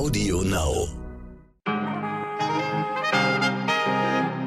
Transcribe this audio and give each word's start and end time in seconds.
Audio 0.00 0.40
Now. 0.40 0.88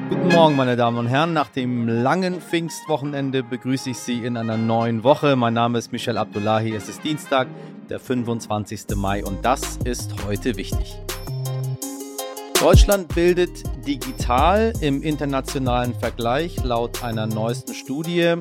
Guten 0.09 0.27
Morgen, 0.29 0.55
meine 0.55 0.75
Damen 0.75 0.97
und 0.97 1.05
Herren. 1.05 1.33
Nach 1.33 1.49
dem 1.49 1.87
langen 1.87 2.41
Pfingstwochenende 2.41 3.43
begrüße 3.43 3.91
ich 3.91 3.99
Sie 3.99 4.25
in 4.25 4.35
einer 4.35 4.57
neuen 4.57 5.03
Woche. 5.03 5.35
Mein 5.35 5.53
Name 5.53 5.77
ist 5.77 5.91
Michel 5.91 6.17
Abdullahi. 6.17 6.73
Es 6.73 6.89
ist 6.89 7.03
Dienstag, 7.03 7.49
der 7.87 7.99
25. 7.99 8.95
Mai 8.95 9.23
und 9.23 9.45
das 9.45 9.77
ist 9.83 10.25
heute 10.25 10.57
wichtig. 10.57 10.97
Deutschland 12.59 13.13
bildet 13.13 13.61
digital 13.85 14.73
im 14.81 15.03
internationalen 15.03 15.93
Vergleich 15.93 16.63
laut 16.63 17.03
einer 17.03 17.27
neuesten 17.27 17.75
Studie. 17.75 18.37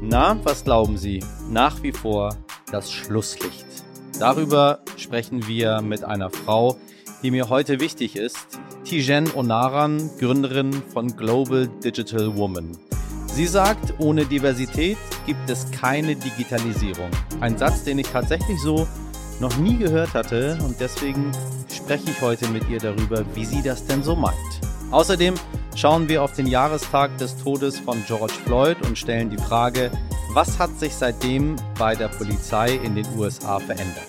Na, 0.00 0.38
was 0.44 0.62
glauben 0.62 0.96
Sie? 0.96 1.24
Nach 1.50 1.82
wie 1.82 1.90
vor 1.90 2.36
das 2.70 2.92
Schlusslicht. 2.92 3.73
Darüber 4.18 4.78
sprechen 4.96 5.46
wir 5.48 5.82
mit 5.82 6.04
einer 6.04 6.30
Frau, 6.30 6.76
die 7.22 7.30
mir 7.30 7.48
heute 7.48 7.80
wichtig 7.80 8.16
ist, 8.16 8.60
Tijen 8.84 9.30
Onaran, 9.34 10.10
Gründerin 10.18 10.72
von 10.92 11.16
Global 11.16 11.68
Digital 11.82 12.36
Woman. 12.36 12.72
Sie 13.26 13.46
sagt, 13.46 13.94
ohne 13.98 14.24
Diversität 14.24 14.96
gibt 15.26 15.50
es 15.50 15.68
keine 15.72 16.14
Digitalisierung. 16.14 17.10
Ein 17.40 17.58
Satz, 17.58 17.82
den 17.82 17.98
ich 17.98 18.06
tatsächlich 18.06 18.60
so 18.60 18.86
noch 19.40 19.56
nie 19.56 19.76
gehört 19.76 20.14
hatte 20.14 20.58
und 20.64 20.78
deswegen 20.78 21.32
spreche 21.68 22.10
ich 22.10 22.20
heute 22.20 22.48
mit 22.48 22.68
ihr 22.68 22.78
darüber, 22.78 23.24
wie 23.34 23.44
sie 23.44 23.62
das 23.62 23.84
denn 23.86 24.04
so 24.04 24.14
meint. 24.14 24.36
Außerdem 24.92 25.34
schauen 25.74 26.08
wir 26.08 26.22
auf 26.22 26.34
den 26.34 26.46
Jahrestag 26.46 27.18
des 27.18 27.36
Todes 27.36 27.80
von 27.80 28.04
George 28.06 28.34
Floyd 28.44 28.76
und 28.86 28.96
stellen 28.96 29.30
die 29.30 29.38
Frage, 29.38 29.90
was 30.34 30.58
hat 30.58 30.76
sich 30.80 30.92
seitdem 30.92 31.54
bei 31.78 31.94
der 31.94 32.08
Polizei 32.08 32.74
in 32.74 32.96
den 32.96 33.06
USA 33.16 33.60
verändert? 33.60 34.08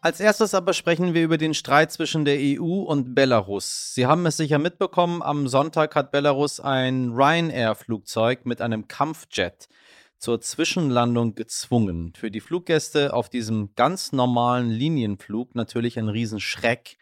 Als 0.00 0.18
erstes 0.18 0.54
aber 0.54 0.72
sprechen 0.72 1.14
wir 1.14 1.22
über 1.22 1.38
den 1.38 1.54
Streit 1.54 1.92
zwischen 1.92 2.24
der 2.24 2.38
EU 2.40 2.82
und 2.82 3.14
Belarus. 3.14 3.94
Sie 3.94 4.06
haben 4.06 4.26
es 4.26 4.36
sicher 4.36 4.58
mitbekommen, 4.58 5.22
am 5.22 5.46
Sonntag 5.46 5.94
hat 5.94 6.10
Belarus 6.10 6.58
ein 6.58 7.12
Ryanair-Flugzeug 7.12 8.44
mit 8.44 8.60
einem 8.60 8.88
Kampfjet 8.88 9.68
zur 10.18 10.40
Zwischenlandung 10.40 11.36
gezwungen. 11.36 12.12
Für 12.16 12.32
die 12.32 12.40
Fluggäste 12.40 13.14
auf 13.14 13.28
diesem 13.28 13.70
ganz 13.76 14.10
normalen 14.10 14.70
Linienflug 14.70 15.54
natürlich 15.54 15.96
ein 15.96 16.08
Riesenschreck. 16.08 16.96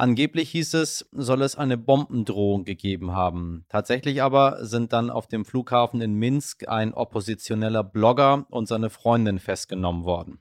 Angeblich 0.00 0.48
hieß 0.52 0.72
es, 0.74 1.06
soll 1.12 1.42
es 1.42 1.56
eine 1.56 1.76
Bombendrohung 1.76 2.64
gegeben 2.64 3.12
haben. 3.12 3.66
Tatsächlich 3.68 4.22
aber 4.22 4.64
sind 4.64 4.94
dann 4.94 5.10
auf 5.10 5.26
dem 5.26 5.44
Flughafen 5.44 6.00
in 6.00 6.14
Minsk 6.14 6.66
ein 6.66 6.94
oppositioneller 6.94 7.84
Blogger 7.84 8.46
und 8.48 8.66
seine 8.66 8.88
Freundin 8.88 9.38
festgenommen 9.38 10.04
worden. 10.04 10.38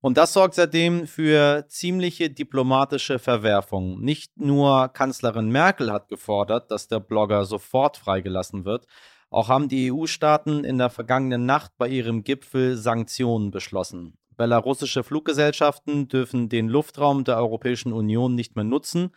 Und 0.00 0.16
das 0.16 0.32
sorgt 0.32 0.54
seitdem 0.54 1.06
für 1.06 1.66
ziemliche 1.68 2.30
diplomatische 2.30 3.20
Verwerfungen. 3.20 4.00
Nicht 4.00 4.40
nur 4.40 4.88
Kanzlerin 4.88 5.50
Merkel 5.50 5.92
hat 5.92 6.08
gefordert, 6.08 6.72
dass 6.72 6.88
der 6.88 6.98
Blogger 6.98 7.44
sofort 7.44 7.98
freigelassen 7.98 8.64
wird, 8.64 8.88
auch 9.30 9.48
haben 9.48 9.68
die 9.68 9.92
EU-Staaten 9.92 10.64
in 10.64 10.78
der 10.78 10.90
vergangenen 10.90 11.46
Nacht 11.46 11.70
bei 11.78 11.86
ihrem 11.86 12.24
Gipfel 12.24 12.76
Sanktionen 12.76 13.52
beschlossen. 13.52 14.18
Belarussische 14.36 15.02
Fluggesellschaften 15.02 16.08
dürfen 16.08 16.48
den 16.48 16.68
Luftraum 16.68 17.24
der 17.24 17.38
Europäischen 17.38 17.92
Union 17.92 18.34
nicht 18.34 18.54
mehr 18.54 18.64
nutzen 18.64 19.10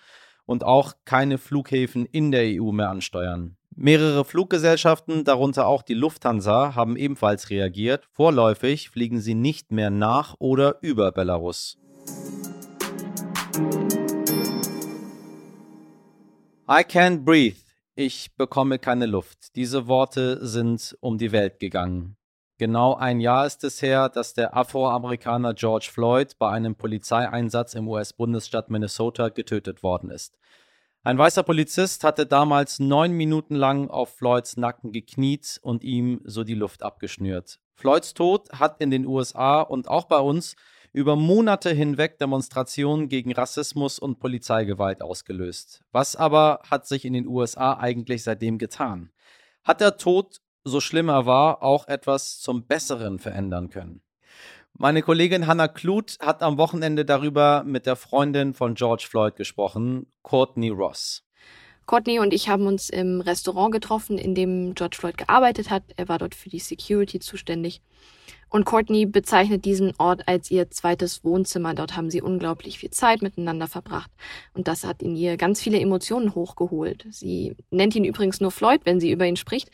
und 0.46 0.64
auch 0.64 0.94
keine 1.06 1.38
Flughäfen 1.38 2.06
in 2.06 2.32
der 2.32 2.62
EU 2.62 2.72
mehr 2.72 2.90
ansteuern. 2.90 3.58
Mehrere 3.76 4.26
Fluggesellschaften, 4.26 5.24
darunter 5.24 5.68
auch 5.68 5.84
die 5.84 5.94
Lufthansa, 5.94 6.76
haben 6.76 6.98
ebenfalls 6.98 7.50
reagiert. 7.50 8.08
Vorläufig 8.12 8.90
fliegen 8.90 9.22
sie 9.22 9.36
nicht 9.36 9.72
mehr 9.72 9.90
nach 9.90 10.36
oder 10.40 10.78
über 10.82 11.12
Belarus. 11.12 11.78
I 16.68 16.84
can't 16.84 17.24
breathe. 17.24 17.58
Ich 17.96 18.36
bekomme 18.36 18.80
keine 18.80 19.06
Luft. 19.06 19.56
Diese 19.56 19.88
Worte 19.88 20.46
sind 20.46 20.96
um 21.02 21.18
die 21.18 21.32
Welt 21.32 21.60
gegangen. 21.60 22.16
Genau 22.60 22.94
ein 22.94 23.22
Jahr 23.22 23.46
ist 23.46 23.64
es 23.64 23.82
her, 23.82 24.10
dass 24.10 24.34
der 24.34 24.54
Afroamerikaner 24.54 25.54
George 25.54 25.88
Floyd 25.94 26.38
bei 26.38 26.52
einem 26.52 26.76
Polizeieinsatz 26.76 27.74
im 27.74 27.88
US-Bundesstaat 27.88 28.70
Minnesota 28.70 29.30
getötet 29.30 29.82
worden 29.82 30.12
ist. 30.12 30.38
Ein 31.02 31.18
weißer 31.18 31.44
Polizist 31.44 32.04
hatte 32.04 32.26
damals 32.26 32.80
neun 32.80 33.14
Minuten 33.14 33.56
lang 33.56 33.90
auf 33.90 34.14
Floyds 34.18 34.58
Nacken 34.58 34.92
gekniet 34.92 35.58
und 35.62 35.86
ihm 35.86 36.20
so 36.26 36.44
die 36.44 36.54
Luft 36.54 36.84
abgeschnürt. 36.84 37.62
Floyds 37.76 38.14
Tod 38.14 38.52
hat 38.52 38.82
in 38.82 38.92
den 38.92 39.06
USA 39.06 39.62
und 39.62 39.88
auch 39.88 40.04
bei 40.04 40.20
uns 40.20 40.58
über 40.92 41.16
Monate 41.16 41.70
hinweg 41.70 42.20
Demonstrationen 42.20 43.08
gegen 43.08 43.32
Rassismus 43.32 44.00
und 44.00 44.20
Polizeigewalt 44.20 45.02
ausgelöst. 45.02 45.82
Was 45.94 46.18
aber 46.18 46.60
hat 46.70 46.88
sich 46.88 47.06
in 47.06 47.14
den 47.14 47.26
USA 47.26 47.78
eigentlich 47.78 48.24
seitdem 48.24 48.58
getan? 48.58 49.12
Hat 49.64 49.80
der 49.80 49.96
Tod 49.96 50.42
so 50.70 50.80
schlimm 50.80 51.10
er 51.10 51.26
war, 51.26 51.62
auch 51.62 51.88
etwas 51.88 52.40
zum 52.40 52.66
Besseren 52.66 53.20
verändern 53.20 53.70
können. 53.70 54.02
Meine 54.74 55.02
Kollegin 55.02 55.46
Hannah 55.46 55.68
Kluth 55.68 56.18
hat 56.22 56.42
am 56.42 56.58
Wochenende 56.58 57.04
darüber 57.04 57.64
mit 57.66 57.86
der 57.86 57.98
Freundin 57.98 58.54
von 58.54 58.76
George 58.76 59.06
Floyd 59.10 59.36
gesprochen, 59.36 60.06
Courtney 60.24 60.70
Ross. 60.70 61.26
Courtney 61.86 62.20
und 62.20 62.34
ich 62.36 62.50
haben 62.50 62.68
uns 62.68 62.90
im 62.90 63.20
Restaurant 63.20 63.74
getroffen, 63.74 64.20
in 64.20 64.36
dem 64.36 64.76
George 64.76 64.96
Floyd 64.96 65.18
gearbeitet 65.18 65.72
hat. 65.72 65.82
Er 65.98 66.08
war 66.08 66.20
dort 66.20 66.36
für 66.36 66.48
die 66.48 66.60
Security 66.60 67.20
zuständig. 67.20 67.82
Und 68.48 68.66
Courtney 68.66 69.06
bezeichnet 69.06 69.66
diesen 69.66 69.94
Ort 69.98 70.28
als 70.28 70.50
ihr 70.50 70.70
zweites 70.70 71.24
Wohnzimmer. 71.24 71.74
Dort 71.74 71.96
haben 71.98 72.10
sie 72.10 72.22
unglaublich 72.22 72.80
viel 72.80 72.92
Zeit 72.92 73.22
miteinander 73.22 73.68
verbracht. 73.68 74.12
Und 74.54 74.68
das 74.68 74.84
hat 74.84 75.02
in 75.02 75.16
ihr 75.16 75.36
ganz 75.36 75.62
viele 75.62 75.80
Emotionen 75.80 76.36
hochgeholt. 76.36 77.06
Sie 77.10 77.56
nennt 77.70 77.96
ihn 77.96 78.06
übrigens 78.06 78.40
nur 78.40 78.52
Floyd, 78.52 78.82
wenn 78.86 79.00
sie 79.00 79.12
über 79.12 79.26
ihn 79.26 79.36
spricht. 79.36 79.72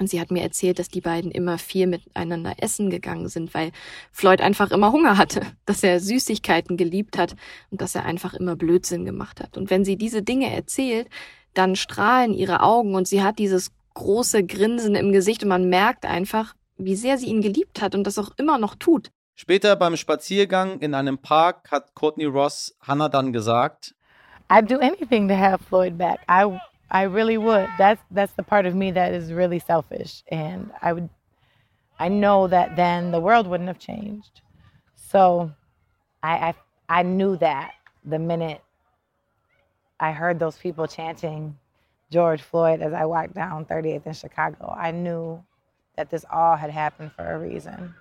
Und 0.00 0.08
sie 0.08 0.20
hat 0.20 0.30
mir 0.30 0.42
erzählt, 0.42 0.78
dass 0.78 0.88
die 0.88 1.00
beiden 1.00 1.30
immer 1.30 1.58
viel 1.58 1.86
miteinander 1.86 2.54
essen 2.58 2.88
gegangen 2.88 3.28
sind, 3.28 3.52
weil 3.52 3.72
Floyd 4.12 4.40
einfach 4.40 4.70
immer 4.70 4.92
Hunger 4.92 5.18
hatte, 5.18 5.42
dass 5.66 5.82
er 5.82 6.00
Süßigkeiten 6.00 6.76
geliebt 6.76 7.18
hat 7.18 7.34
und 7.70 7.80
dass 7.80 7.94
er 7.94 8.04
einfach 8.04 8.34
immer 8.34 8.56
Blödsinn 8.56 9.04
gemacht 9.04 9.40
hat. 9.40 9.56
Und 9.56 9.70
wenn 9.70 9.84
sie 9.84 9.96
diese 9.96 10.22
Dinge 10.22 10.54
erzählt, 10.54 11.08
dann 11.54 11.74
strahlen 11.74 12.34
ihre 12.34 12.62
Augen 12.62 12.94
und 12.94 13.08
sie 13.08 13.22
hat 13.22 13.38
dieses 13.38 13.72
große 13.94 14.44
Grinsen 14.44 14.94
im 14.94 15.10
Gesicht 15.10 15.42
und 15.42 15.48
man 15.48 15.68
merkt 15.68 16.06
einfach, 16.06 16.54
wie 16.76 16.94
sehr 16.94 17.18
sie 17.18 17.26
ihn 17.26 17.42
geliebt 17.42 17.82
hat 17.82 17.96
und 17.96 18.04
das 18.06 18.18
auch 18.18 18.30
immer 18.36 18.58
noch 18.58 18.76
tut. 18.76 19.10
Später 19.34 19.74
beim 19.76 19.96
Spaziergang 19.96 20.78
in 20.78 20.94
einem 20.94 21.18
Park 21.18 21.70
hat 21.70 21.94
Courtney 21.94 22.24
Ross 22.24 22.76
Hannah 22.80 23.08
dann 23.08 23.32
gesagt, 23.32 23.94
I'd 24.48 24.68
do 24.68 24.78
anything 24.78 25.28
to 25.28 25.34
have 25.34 25.62
Floyd 25.62 25.98
back. 25.98 26.20
I 26.28 26.58
I 26.90 27.02
really 27.02 27.38
would. 27.38 27.68
That's 27.78 28.02
that's 28.10 28.32
the 28.32 28.42
part 28.42 28.66
of 28.66 28.74
me 28.74 28.92
that 28.92 29.12
is 29.12 29.32
really 29.32 29.58
selfish, 29.58 30.22
and 30.28 30.70
I 30.80 30.92
would. 30.92 31.10
I 31.98 32.08
know 32.08 32.46
that 32.46 32.76
then 32.76 33.10
the 33.10 33.20
world 33.20 33.46
wouldn't 33.46 33.68
have 33.68 33.78
changed. 33.78 34.40
So, 34.94 35.52
I 36.22 36.54
I, 36.88 37.00
I 37.00 37.02
knew 37.02 37.36
that 37.36 37.72
the 38.04 38.18
minute 38.18 38.62
I 40.00 40.12
heard 40.12 40.38
those 40.38 40.56
people 40.56 40.86
chanting 40.86 41.58
George 42.10 42.40
Floyd 42.40 42.80
as 42.80 42.92
I 42.92 43.04
walked 43.04 43.34
down 43.34 43.66
38th 43.66 44.06
in 44.06 44.12
Chicago, 44.12 44.74
I 44.78 44.92
knew 44.92 45.42
that 45.96 46.10
this 46.10 46.24
all 46.32 46.56
had 46.56 46.70
happened 46.70 47.12
for 47.12 47.24
a 47.24 47.38
reason. 47.38 47.94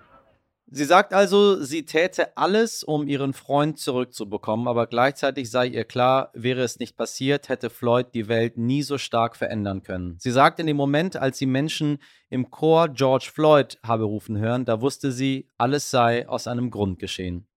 Sie 0.69 0.83
sagt 0.83 1.13
also, 1.13 1.63
sie 1.63 1.85
täte 1.85 2.35
alles, 2.35 2.83
um 2.83 3.07
ihren 3.07 3.31
Freund 3.31 3.79
zurückzubekommen, 3.79 4.67
aber 4.67 4.87
gleichzeitig 4.87 5.49
sei 5.49 5.67
ihr 5.67 5.85
klar, 5.85 6.29
wäre 6.33 6.61
es 6.61 6.77
nicht 6.77 6.97
passiert, 6.97 7.47
hätte 7.47 7.69
Floyd 7.69 8.07
die 8.13 8.27
Welt 8.27 8.57
nie 8.57 8.83
so 8.83 8.97
stark 8.97 9.37
verändern 9.37 9.81
können. 9.81 10.17
Sie 10.19 10.31
sagt 10.31 10.59
in 10.59 10.67
dem 10.67 10.75
Moment, 10.75 11.15
als 11.15 11.37
sie 11.37 11.45
Menschen 11.45 11.99
im 12.29 12.51
Chor 12.51 12.89
George 12.89 13.29
Floyd 13.33 13.79
habe 13.81 14.03
rufen 14.03 14.37
hören, 14.37 14.65
da 14.65 14.81
wusste 14.81 15.13
sie, 15.13 15.47
alles 15.57 15.89
sei 15.89 16.27
aus 16.27 16.47
einem 16.47 16.69
Grund 16.69 16.99
geschehen. 16.99 17.47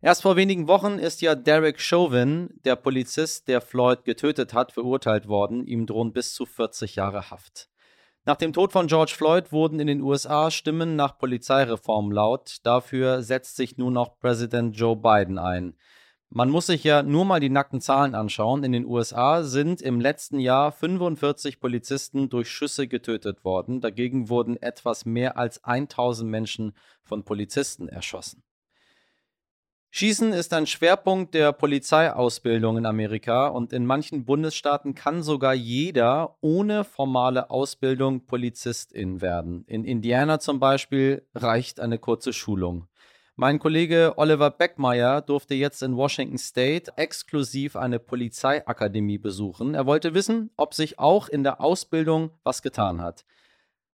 Erst 0.00 0.22
vor 0.22 0.36
wenigen 0.36 0.68
Wochen 0.68 1.00
ist 1.00 1.20
ja 1.20 1.34
Derek 1.34 1.80
Chauvin, 1.80 2.50
der 2.64 2.76
Polizist, 2.76 3.48
der 3.48 3.60
Floyd 3.60 4.04
getötet 4.04 4.54
hat, 4.54 4.70
verurteilt 4.70 5.26
worden. 5.26 5.66
Ihm 5.66 5.86
drohen 5.86 6.12
bis 6.12 6.32
zu 6.34 6.46
40 6.46 6.94
Jahre 6.94 7.30
Haft. 7.30 7.70
Nach 8.26 8.36
dem 8.36 8.54
Tod 8.54 8.72
von 8.72 8.86
George 8.86 9.12
Floyd 9.14 9.52
wurden 9.52 9.80
in 9.80 9.86
den 9.86 10.00
USA 10.00 10.50
Stimmen 10.50 10.96
nach 10.96 11.18
Polizeireform 11.18 12.10
laut. 12.10 12.56
Dafür 12.62 13.22
setzt 13.22 13.56
sich 13.56 13.76
nun 13.76 13.98
auch 13.98 14.18
Präsident 14.18 14.74
Joe 14.78 14.96
Biden 14.96 15.38
ein. 15.38 15.74
Man 16.30 16.48
muss 16.48 16.66
sich 16.66 16.84
ja 16.84 17.02
nur 17.02 17.26
mal 17.26 17.38
die 17.38 17.50
nackten 17.50 17.82
Zahlen 17.82 18.14
anschauen. 18.14 18.64
In 18.64 18.72
den 18.72 18.86
USA 18.86 19.42
sind 19.42 19.82
im 19.82 20.00
letzten 20.00 20.40
Jahr 20.40 20.72
45 20.72 21.60
Polizisten 21.60 22.30
durch 22.30 22.48
Schüsse 22.48 22.88
getötet 22.88 23.44
worden. 23.44 23.82
Dagegen 23.82 24.30
wurden 24.30 24.56
etwas 24.56 25.04
mehr 25.04 25.36
als 25.36 25.62
1000 25.62 26.28
Menschen 26.30 26.72
von 27.02 27.24
Polizisten 27.24 27.88
erschossen. 27.88 28.42
Schießen 29.96 30.32
ist 30.32 30.52
ein 30.52 30.66
Schwerpunkt 30.66 31.34
der 31.34 31.52
Polizeiausbildung 31.52 32.78
in 32.78 32.84
Amerika 32.84 33.46
und 33.46 33.72
in 33.72 33.86
manchen 33.86 34.24
Bundesstaaten 34.24 34.96
kann 34.96 35.22
sogar 35.22 35.54
jeder 35.54 36.36
ohne 36.40 36.82
formale 36.82 37.48
Ausbildung 37.48 38.26
Polizistin 38.26 39.20
werden. 39.20 39.62
In 39.68 39.84
Indiana 39.84 40.40
zum 40.40 40.58
Beispiel 40.58 41.24
reicht 41.32 41.78
eine 41.78 42.00
kurze 42.00 42.32
Schulung. 42.32 42.88
Mein 43.36 43.60
Kollege 43.60 44.14
Oliver 44.16 44.50
Beckmeier 44.50 45.20
durfte 45.20 45.54
jetzt 45.54 45.80
in 45.80 45.96
Washington 45.96 46.38
State 46.38 46.90
exklusiv 46.96 47.76
eine 47.76 48.00
Polizeiakademie 48.00 49.18
besuchen. 49.18 49.74
Er 49.74 49.86
wollte 49.86 50.12
wissen, 50.12 50.50
ob 50.56 50.74
sich 50.74 50.98
auch 50.98 51.28
in 51.28 51.44
der 51.44 51.60
Ausbildung 51.60 52.32
was 52.42 52.62
getan 52.62 53.00
hat. 53.00 53.24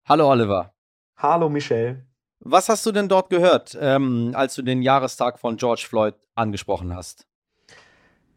Hallo 0.05 0.31
Oliver. 0.31 0.73
Hallo 1.17 1.49
Michelle. 1.49 2.08
Was 2.41 2.69
hast 2.69 2.85
du 2.85 2.93
denn 2.93 3.09
dort 3.09 3.29
gehört, 3.29 3.77
ähm, 3.79 4.31
als 4.33 4.55
du 4.55 4.61
den 4.61 4.81
Jahrestag 4.81 5.39
von 5.39 5.57
George 5.57 5.85
Floyd 5.87 6.15
angesprochen 6.35 6.95
hast? 6.95 7.27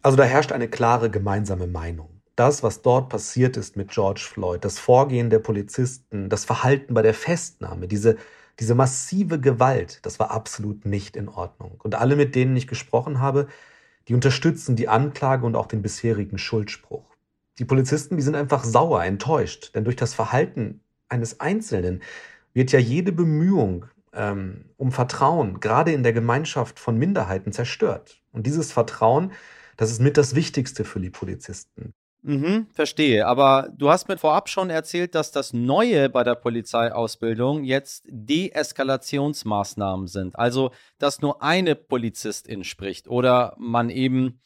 Also 0.02 0.16
da 0.16 0.25
herrscht 0.25 0.50
eine 0.50 0.69
klare 0.69 1.08
gemeinsame 1.08 1.69
Meinung. 1.69 2.20
Das, 2.34 2.64
was 2.64 2.82
dort 2.82 3.10
passiert 3.10 3.56
ist 3.56 3.76
mit 3.76 3.90
George 3.90 4.22
Floyd, 4.28 4.64
das 4.64 4.81
Vorgehen 4.81 5.31
der 5.31 5.38
Polizisten, 5.38 6.28
das 6.28 6.44
Verhalten 6.44 6.94
bei 6.94 7.02
der 7.02 7.14
Festnahme, 7.14 7.87
diese, 7.87 8.16
diese 8.58 8.75
massive 8.75 9.38
Gewalt, 9.38 10.00
das 10.02 10.19
war 10.19 10.32
absolut 10.32 10.84
nicht 10.84 11.14
in 11.14 11.28
Ordnung. 11.28 11.78
Und 11.81 11.94
alle, 11.94 12.16
mit 12.16 12.34
denen 12.34 12.56
ich 12.56 12.66
gesprochen 12.66 13.20
habe, 13.20 13.46
die 14.08 14.14
unterstützen 14.14 14.75
die 14.75 14.88
Anklage 14.88 15.46
und 15.46 15.55
auch 15.55 15.66
den 15.66 15.82
bisherigen 15.82 16.38
Schuldspruch. 16.38 17.05
Die 17.60 17.64
Polizisten, 17.64 18.16
die 18.16 18.22
sind 18.22 18.34
einfach 18.34 18.64
sauer, 18.64 19.05
enttäuscht, 19.05 19.76
denn 19.76 19.84
durch 19.84 19.96
das 19.96 20.12
Verhalten 20.12 20.81
eines 21.08 21.38
Einzelnen 21.38 22.02
wird 22.55 22.72
ja 22.72 22.78
jede 22.78 23.12
Bemühung 23.12 23.87
ähm, 24.12 24.70
um 24.76 24.92
Vertrauen, 24.92 25.60
gerade 25.60 25.92
in 25.92 26.02
der 26.02 26.12
Gemeinschaft 26.12 26.78
von 26.78 26.98
Minderheiten, 26.98 27.52
zerstört. 27.52 28.22
Und 28.32 28.46
dieses 28.46 28.72
Vertrauen, 28.72 29.32
das 29.76 29.90
ist 29.90 30.00
mit 30.00 30.16
das 30.16 30.34
Wichtigste 30.34 30.84
für 30.84 31.00
die 31.00 31.10
Polizisten. 31.10 31.94
Mhm, 32.24 32.68
verstehe. 32.72 33.26
Aber 33.26 33.68
du 33.76 33.90
hast 33.90 34.06
mir 34.08 34.16
vorab 34.16 34.48
schon 34.48 34.70
erzählt, 34.70 35.16
dass 35.16 35.32
das 35.32 35.52
Neue 35.52 36.08
bei 36.08 36.22
der 36.22 36.36
Polizeiausbildung 36.36 37.64
jetzt 37.64 38.04
Deeskalationsmaßnahmen 38.08 40.06
sind. 40.06 40.38
Also, 40.38 40.70
dass 40.98 41.20
nur 41.20 41.42
eine 41.42 41.74
Polizistin 41.74 42.62
spricht 42.62 43.08
oder 43.08 43.56
man 43.58 43.90
eben, 43.90 44.40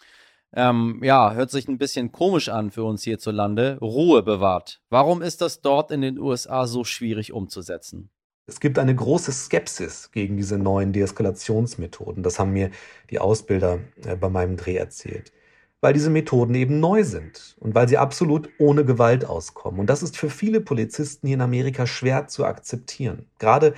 ähm, 0.55 1.03
ja, 1.05 1.35
hört 1.35 1.51
sich 1.51 1.69
ein 1.69 1.77
bisschen 1.77 2.13
komisch 2.13 2.49
an 2.49 2.71
für 2.71 2.85
uns 2.85 3.03
hierzulande, 3.05 3.77
Ruhe 3.83 4.23
bewahrt. 4.23 4.81
Warum 4.89 5.21
ist 5.21 5.43
das 5.43 5.61
dort 5.61 5.91
in 5.91 6.01
den 6.01 6.19
USA 6.19 6.67
so 6.67 6.83
schwierig 6.83 7.35
umzusetzen? 7.35 8.11
Es 8.47 8.61
gibt 8.61 8.79
eine 8.79 8.95
große 8.95 9.33
Skepsis 9.33 10.11
gegen 10.13 10.37
diese 10.37 10.57
neuen 10.57 10.93
Deeskalationsmethoden. 10.93 12.23
Das 12.23 12.39
haben 12.39 12.53
mir 12.53 12.71
die 13.11 13.19
Ausbilder 13.19 13.81
äh, 14.05 14.17
bei 14.17 14.29
meinem 14.29 14.57
Dreh 14.57 14.77
erzählt. 14.77 15.33
Weil 15.81 15.93
diese 15.93 16.11
Methoden 16.11 16.55
eben 16.55 16.81
neu 16.81 17.05
sind 17.05 17.57
und 17.61 17.75
weil 17.75 17.89
sie 17.89 17.99
absolut 17.99 18.49
ohne 18.59 18.85
Gewalt 18.85 19.25
auskommen. 19.25 19.81
Und 19.81 19.91
das 19.91 20.03
ist 20.03 20.17
für 20.17 20.31
viele 20.31 20.61
Polizisten 20.61 21.27
hier 21.27 21.35
in 21.35 21.41
Amerika 21.41 21.87
schwer 21.87 22.29
zu 22.29 22.45
akzeptieren. 22.45 23.27
Gerade 23.39 23.75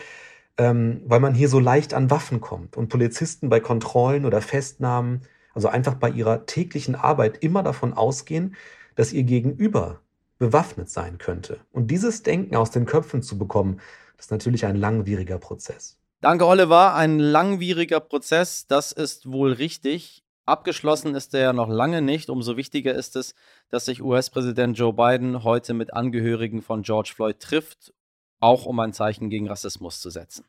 ähm, 0.59 1.03
weil 1.06 1.21
man 1.21 1.35
hier 1.35 1.49
so 1.49 1.61
leicht 1.61 1.94
an 1.94 2.11
Waffen 2.11 2.41
kommt 2.41 2.76
und 2.76 2.88
Polizisten 2.88 3.49
bei 3.49 3.61
Kontrollen 3.61 4.26
oder 4.26 4.43
Festnahmen, 4.43 5.23
also 5.55 5.69
einfach 5.69 5.94
bei 5.94 6.11
ihrer 6.11 6.47
täglichen 6.47 6.94
Arbeit 6.94 7.38
immer 7.43 7.62
davon 7.62 7.94
ausgehen, 7.94 8.56
dass 8.97 9.12
ihr 9.12 9.23
Gegenüber 9.23 10.00
bewaffnet 10.38 10.91
sein 10.91 11.19
könnte. 11.19 11.61
Und 11.73 11.91
dieses 11.91 12.23
Denken 12.23 12.56
aus 12.56 12.71
den 12.71 12.87
Köpfen 12.87 13.23
zu 13.23 13.38
bekommen, 13.38 13.81
das 14.19 14.26
ist 14.26 14.31
natürlich 14.32 14.67
ein 14.67 14.75
langwieriger 14.75 15.38
Prozess. 15.38 15.97
Danke, 16.20 16.44
Oliver. 16.44 16.94
Ein 16.94 17.20
langwieriger 17.20 18.00
Prozess, 18.00 18.67
das 18.67 18.91
ist 18.91 19.31
wohl 19.31 19.53
richtig. 19.53 20.25
Abgeschlossen 20.44 21.15
ist 21.15 21.35
er 21.35 21.41
ja 21.41 21.53
noch 21.53 21.69
lange 21.69 22.03
nicht. 22.03 22.29
Umso 22.29 22.56
wichtiger 22.56 22.93
ist 22.94 23.15
es, 23.15 23.37
dass 23.70 23.85
sich 23.85 24.03
US-Präsident 24.03 24.76
Joe 24.76 24.93
Biden 24.93 25.44
heute 25.44 25.73
mit 25.73 25.94
Angehörigen 25.94 26.62
von 26.62 26.82
George 26.82 27.12
Floyd 27.15 27.38
trifft, 27.38 27.94
auch 28.41 28.67
um 28.67 28.81
ein 28.81 28.93
Zeichen 28.93 29.31
gegen 29.31 29.49
Rassismus 29.49 30.00
zu 30.00 30.11
setzen. 30.11 30.44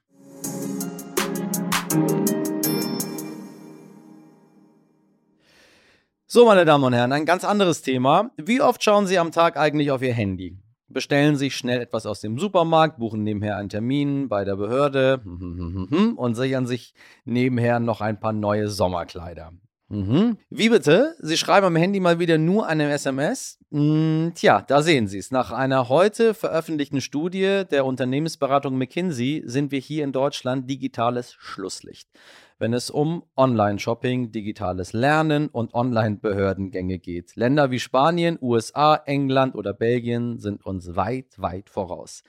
So, 6.25 6.45
meine 6.45 6.65
Damen 6.65 6.85
und 6.85 6.93
Herren, 6.93 7.11
ein 7.11 7.25
ganz 7.25 7.43
anderes 7.43 7.83
Thema. 7.83 8.31
Wie 8.35 8.61
oft 8.61 8.83
schauen 8.83 9.05
Sie 9.05 9.19
am 9.19 9.31
Tag 9.31 9.57
eigentlich 9.57 9.91
auf 9.91 10.01
Ihr 10.01 10.13
Handy? 10.13 10.57
Bestellen 10.89 11.35
sich 11.35 11.55
schnell 11.55 11.81
etwas 11.81 12.05
aus 12.05 12.21
dem 12.21 12.37
Supermarkt, 12.39 12.97
buchen 12.97 13.23
nebenher 13.23 13.57
einen 13.57 13.69
Termin 13.69 14.29
bei 14.29 14.43
der 14.43 14.55
Behörde 14.55 15.21
und 16.15 16.35
sichern 16.35 16.67
sich 16.67 16.93
nebenher 17.25 17.79
noch 17.79 18.01
ein 18.01 18.19
paar 18.19 18.33
neue 18.33 18.67
Sommerkleider. 18.67 19.53
Mhm. 19.89 20.37
Wie 20.49 20.69
bitte? 20.69 21.15
Sie 21.19 21.37
schreiben 21.37 21.67
am 21.67 21.75
Handy 21.75 21.99
mal 21.99 22.19
wieder 22.19 22.37
nur 22.37 22.67
eine 22.67 22.91
SMS? 22.91 23.59
Hm, 23.71 24.33
tja, 24.35 24.61
da 24.61 24.81
sehen 24.81 25.07
Sie 25.07 25.17
es. 25.17 25.31
Nach 25.31 25.51
einer 25.51 25.89
heute 25.89 26.33
veröffentlichten 26.33 27.01
Studie 27.01 27.63
der 27.69 27.85
Unternehmensberatung 27.85 28.77
McKinsey 28.77 29.43
sind 29.45 29.71
wir 29.71 29.79
hier 29.79 30.03
in 30.03 30.11
Deutschland 30.11 30.69
digitales 30.69 31.33
Schlusslicht 31.33 32.07
wenn 32.59 32.73
es 32.73 32.89
um 32.89 33.23
Online-Shopping, 33.37 34.31
digitales 34.31 34.93
Lernen 34.93 35.47
und 35.47 35.73
Online-Behördengänge 35.73 36.99
geht. 36.99 37.35
Länder 37.35 37.71
wie 37.71 37.79
Spanien, 37.79 38.37
USA, 38.41 38.95
England 39.05 39.55
oder 39.55 39.73
Belgien 39.73 40.37
sind 40.37 40.65
uns 40.65 40.95
weit, 40.95 41.39
weit 41.39 41.69
voraus. 41.69 42.23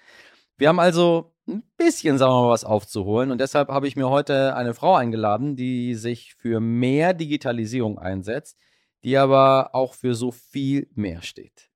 Wir 0.56 0.69
haben 0.69 0.79
also 0.79 1.35
ein 1.49 1.65
bisschen, 1.77 2.17
sagen 2.17 2.32
wir 2.32 2.43
mal, 2.43 2.50
was 2.50 2.65
aufzuholen 2.65 3.32
und 3.32 3.41
deshalb 3.41 3.69
habe 3.69 3.88
ich 3.88 3.97
mir 3.97 4.09
heute 4.09 4.55
eine 4.55 4.73
Frau 4.73 4.94
eingeladen, 4.94 5.56
die 5.56 5.94
sich 5.94 6.35
für 6.35 6.61
mehr 6.61 7.12
Digitalisierung 7.12 7.99
einsetzt, 7.99 8.56
die 9.03 9.17
aber 9.17 9.75
auch 9.75 9.94
für 9.94 10.15
so 10.15 10.31
viel 10.31 10.88
mehr 10.94 11.23
steht. 11.23 11.71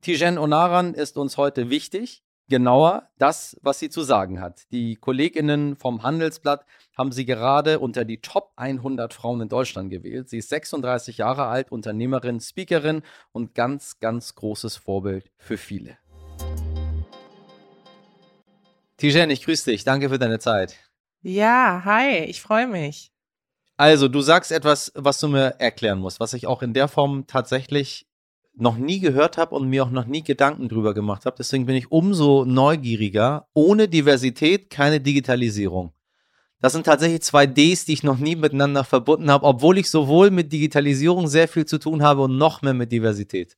Tijen 0.00 0.38
Onaran 0.38 0.94
ist 0.94 1.18
uns 1.18 1.36
heute 1.36 1.68
wichtig, 1.68 2.22
genauer 2.48 3.08
das, 3.18 3.56
was 3.62 3.78
sie 3.78 3.90
zu 3.90 4.02
sagen 4.02 4.40
hat. 4.40 4.62
Die 4.72 4.96
Kolleginnen 4.96 5.76
vom 5.76 6.02
Handelsblatt 6.02 6.64
haben 6.96 7.12
sie 7.12 7.24
gerade 7.24 7.78
unter 7.78 8.04
die 8.04 8.20
Top 8.20 8.52
100 8.56 9.12
Frauen 9.14 9.42
in 9.42 9.48
Deutschland 9.48 9.90
gewählt. 9.90 10.28
Sie 10.28 10.38
ist 10.38 10.48
36 10.48 11.18
Jahre 11.18 11.46
alt, 11.46 11.70
Unternehmerin, 11.70 12.40
Speakerin 12.40 13.02
und 13.32 13.54
ganz, 13.54 14.00
ganz 14.00 14.34
großes 14.34 14.76
Vorbild 14.76 15.30
für 15.36 15.58
viele. 15.58 15.98
Tijen, 18.96 19.30
ich 19.30 19.44
grüße 19.44 19.70
dich. 19.70 19.84
Danke 19.84 20.08
für 20.08 20.18
deine 20.18 20.40
Zeit. 20.40 20.76
Ja, 21.22 21.82
hi, 21.84 22.24
ich 22.24 22.42
freue 22.42 22.66
mich. 22.66 23.12
Also, 23.76 24.08
du 24.08 24.22
sagst 24.22 24.50
etwas, 24.50 24.90
was 24.96 25.20
du 25.20 25.28
mir 25.28 25.54
erklären 25.60 26.00
musst, 26.00 26.18
was 26.18 26.32
ich 26.32 26.48
auch 26.48 26.62
in 26.62 26.74
der 26.74 26.88
Form 26.88 27.28
tatsächlich 27.28 28.07
noch 28.60 28.76
nie 28.76 29.00
gehört 29.00 29.38
habe 29.38 29.54
und 29.54 29.68
mir 29.68 29.84
auch 29.84 29.90
noch 29.90 30.06
nie 30.06 30.22
Gedanken 30.22 30.68
drüber 30.68 30.94
gemacht 30.94 31.26
habe. 31.26 31.36
Deswegen 31.38 31.66
bin 31.66 31.76
ich 31.76 31.90
umso 31.92 32.44
neugieriger. 32.44 33.48
Ohne 33.54 33.88
Diversität 33.88 34.70
keine 34.70 35.00
Digitalisierung. 35.00 35.92
Das 36.60 36.72
sind 36.72 36.84
tatsächlich 36.84 37.22
zwei 37.22 37.46
Ds, 37.46 37.84
die 37.84 37.92
ich 37.92 38.02
noch 38.02 38.18
nie 38.18 38.34
miteinander 38.34 38.82
verbunden 38.82 39.30
habe, 39.30 39.46
obwohl 39.46 39.78
ich 39.78 39.88
sowohl 39.90 40.30
mit 40.30 40.52
Digitalisierung 40.52 41.28
sehr 41.28 41.46
viel 41.46 41.66
zu 41.66 41.78
tun 41.78 42.02
habe 42.02 42.22
und 42.22 42.36
noch 42.36 42.62
mehr 42.62 42.74
mit 42.74 42.90
Diversität. 42.90 43.56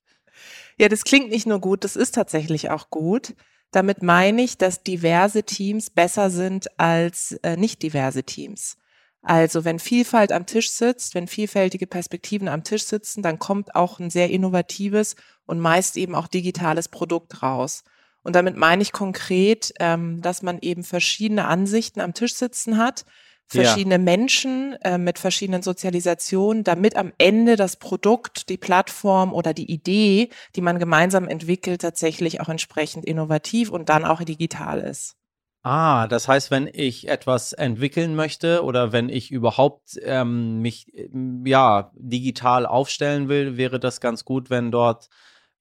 Ja, 0.79 0.89
das 0.89 1.05
klingt 1.05 1.31
nicht 1.31 1.47
nur 1.47 1.61
gut, 1.61 1.85
das 1.85 1.97
ist 1.97 2.15
tatsächlich 2.15 2.71
auch 2.71 2.91
gut. 2.91 3.35
Damit 3.71 4.03
meine 4.03 4.43
ich, 4.43 4.59
dass 4.59 4.83
diverse 4.83 5.45
Teams 5.45 5.91
besser 5.91 6.29
sind 6.29 6.79
als 6.79 7.33
äh, 7.43 7.57
nicht 7.57 7.83
diverse 7.83 8.25
Teams. 8.25 8.77
Also 9.23 9.65
wenn 9.65 9.79
Vielfalt 9.79 10.33
am 10.33 10.47
Tisch 10.47 10.71
sitzt, 10.71 11.15
wenn 11.15 11.27
vielfältige 11.27 11.87
Perspektiven 11.87 12.49
am 12.49 12.65
Tisch 12.65 12.85
sitzen, 12.85 13.23
dann 13.23 13.39
kommt 13.39 13.75
auch 13.75 13.99
ein 13.99 14.11
sehr 14.11 14.31
innovatives 14.31 15.15
und 15.45 15.61
meist 15.61 15.97
eben 15.97 16.15
auch 16.15 16.27
digitales 16.27 16.89
Produkt 16.89 17.43
raus. 17.43 17.85
Und 18.23 18.35
damit 18.35 18.57
meine 18.57 18.83
ich 18.83 18.93
konkret, 18.93 19.73
ähm, 19.79 20.21
dass 20.23 20.43
man 20.43 20.59
eben 20.61 20.85
verschiedene 20.85 21.47
Ansichten 21.47 22.01
am 22.01 22.15
Tisch 22.15 22.35
sitzen 22.35 22.79
hat, 22.79 23.05
verschiedene 23.47 23.97
ja. 23.97 23.99
Menschen 23.99 24.75
äh, 24.83 24.97
mit 24.97 25.19
verschiedenen 25.19 25.63
Sozialisationen, 25.63 26.63
damit 26.63 26.97
am 26.97 27.13
Ende 27.19 27.57
das 27.57 27.77
Produkt, 27.77 28.49
die 28.49 28.59
Plattform 28.59 29.33
oder 29.35 29.53
die 29.53 29.71
Idee, 29.71 30.31
die 30.55 30.61
man 30.61 30.79
gemeinsam 30.79 31.27
entwickelt, 31.27 31.81
tatsächlich 31.81 32.41
auch 32.41 32.49
entsprechend 32.49 33.05
innovativ 33.05 33.71
und 33.71 33.89
dann 33.89 34.05
auch 34.05 34.23
digital 34.23 34.81
ist. 34.81 35.17
Ah, 35.63 36.07
das 36.09 36.27
heißt, 36.27 36.51
wenn 36.51 36.71
ich 36.73 37.09
etwas 37.09 37.53
entwickeln 37.53 38.15
möchte 38.15 38.65
oder 38.65 38.93
wenn 38.93 39.11
ich 39.11 39.31
überhaupt 39.31 39.99
ähm, 40.03 40.63
mich 40.63 40.87
ähm, 40.95 41.45
ja 41.45 41.91
digital 41.97 42.65
aufstellen 42.65 43.29
will, 43.29 43.59
wäre 43.59 43.79
das 43.79 44.01
ganz 44.01 44.25
gut, 44.25 44.49
wenn 44.49 44.71
dort 44.71 45.11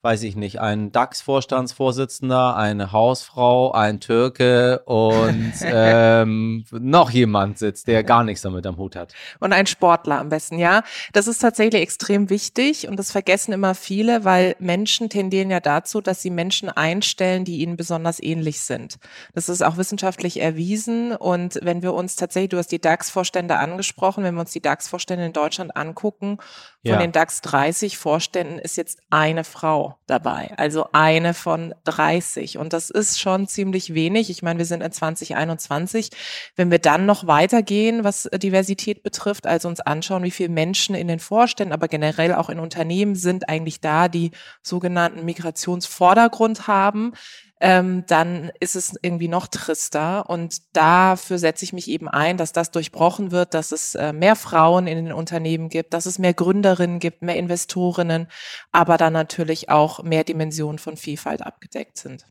weiß 0.02 0.24
ich 0.24 0.38
nicht, 0.38 0.62
ein 0.62 0.94
DAX-Vorstandsvorsitzender, 0.94 2.56
eine 2.56 2.94
Hausfrau, 2.94 3.74
ein 3.74 4.00
Türke 4.00 4.80
und 4.86 5.54
ähm, 5.62 6.64
noch 6.72 7.10
jemand 7.10 7.58
sitzt, 7.58 7.88
der 7.88 8.06
gar 8.06 8.24
nichts 8.24 8.42
damit 8.42 8.66
am 8.66 8.78
Hut 8.78 8.96
hat. 8.96 9.14
Und 9.42 9.52
ein 9.52 9.68
Sportler 9.68 10.20
am 10.20 10.30
besten, 10.30 10.58
ja. 10.58 10.84
Das 11.12 11.28
ist 11.28 11.40
tatsächlich 11.40 11.82
extrem 11.82 12.30
wichtig 12.30 12.88
und 12.88 12.98
das 12.98 13.12
vergessen 13.12 13.52
immer 13.52 13.76
viele, 13.76 14.24
weil 14.24 14.56
Menschen 14.60 15.10
tendieren 15.10 15.50
ja 15.50 15.60
dazu, 15.60 16.00
dass 16.00 16.22
sie 16.22 16.30
Menschen 16.30 16.70
einstellen, 16.70 17.44
die 17.44 17.58
ihnen 17.58 17.76
besonders 17.76 18.24
ähnlich 18.24 18.62
sind. 18.62 19.00
Das 19.34 19.50
ist 19.50 19.62
auch 19.62 19.76
wissenschaftlich 19.76 20.40
erwiesen 20.40 21.14
und 21.14 21.60
wenn 21.62 21.82
wir 21.82 21.94
uns 21.94 22.16
tatsächlich, 22.16 22.50
du 22.50 22.58
hast 22.58 22.72
die 22.72 22.80
DAX-Vorstände 22.80 23.58
angesprochen, 23.58 24.24
wenn 24.24 24.36
wir 24.36 24.42
uns 24.42 24.52
die 24.52 24.62
DAX-Vorstände 24.62 25.26
in 25.26 25.34
Deutschland 25.34 25.76
angucken, 25.76 26.38
von 26.38 26.94
ja. 26.94 27.00
den 27.00 27.12
DAX 27.12 27.42
30 27.42 27.98
Vorständen 27.98 28.58
ist 28.58 28.78
jetzt 28.78 29.02
eine 29.10 29.44
Frau 29.44 29.89
dabei, 30.08 30.52
also 30.58 30.88
eine 30.94 31.34
von 31.34 31.74
30. 31.84 32.58
Und 32.58 32.74
das 32.74 32.90
ist 32.90 33.20
schon 33.20 33.48
ziemlich 33.48 33.94
wenig. 33.94 34.30
Ich 34.30 34.42
meine, 34.42 34.60
wir 34.60 34.66
sind 34.66 34.82
in 34.82 34.92
2021. 34.92 36.10
Wenn 36.56 36.72
wir 36.72 36.80
dann 36.80 37.06
noch 37.06 37.28
weitergehen, 37.28 38.04
was 38.04 38.30
Diversität 38.34 39.04
betrifft, 39.04 39.48
also 39.48 39.68
uns 39.68 39.80
anschauen, 39.80 40.24
wie 40.24 40.32
viele 40.32 40.50
Menschen 40.50 40.96
in 40.96 41.08
den 41.08 41.20
Vorständen, 41.20 41.74
aber 41.74 41.88
generell 41.88 42.34
auch 42.34 42.50
in 42.50 42.60
Unternehmen 42.60 43.16
sind 43.16 43.50
eigentlich 43.50 43.82
da, 43.82 44.08
die 44.08 44.32
sogenannten 44.62 45.26
Migrationsvordergrund 45.26 46.68
haben, 46.68 47.14
ähm, 47.60 48.06
dann 48.08 48.52
ist 48.60 48.76
es 48.76 48.96
irgendwie 49.02 49.28
noch 49.28 49.48
trister. 49.48 50.30
Und 50.30 50.76
dafür 50.76 51.38
setze 51.38 51.66
ich 51.66 51.74
mich 51.74 51.88
eben 51.90 52.08
ein, 52.08 52.38
dass 52.38 52.54
das 52.54 52.72
durchbrochen 52.72 53.32
wird, 53.32 53.54
dass 53.54 53.72
es 53.72 53.96
äh, 53.96 54.14
mehr 54.14 54.36
Frauen 54.36 54.88
in 54.88 55.06
den 55.06 55.14
Unternehmen 55.14 55.70
gibt, 55.70 55.94
dass 55.94 56.06
es 56.06 56.20
mehr 56.20 56.34
Gründerinnen 56.34 57.00
gibt, 57.00 57.22
mehr 57.22 57.36
Investorinnen, 57.36 58.28
aber 58.72 58.98
dann 58.98 59.14
natürlich 59.14 59.70
auch 59.70 60.04
mehr 60.04 60.24
Dimensionen 60.24 60.80
von 60.80 60.98
Vielfalt 60.98 61.42
abgedeckt 61.42 61.98
sind. 61.98 62.26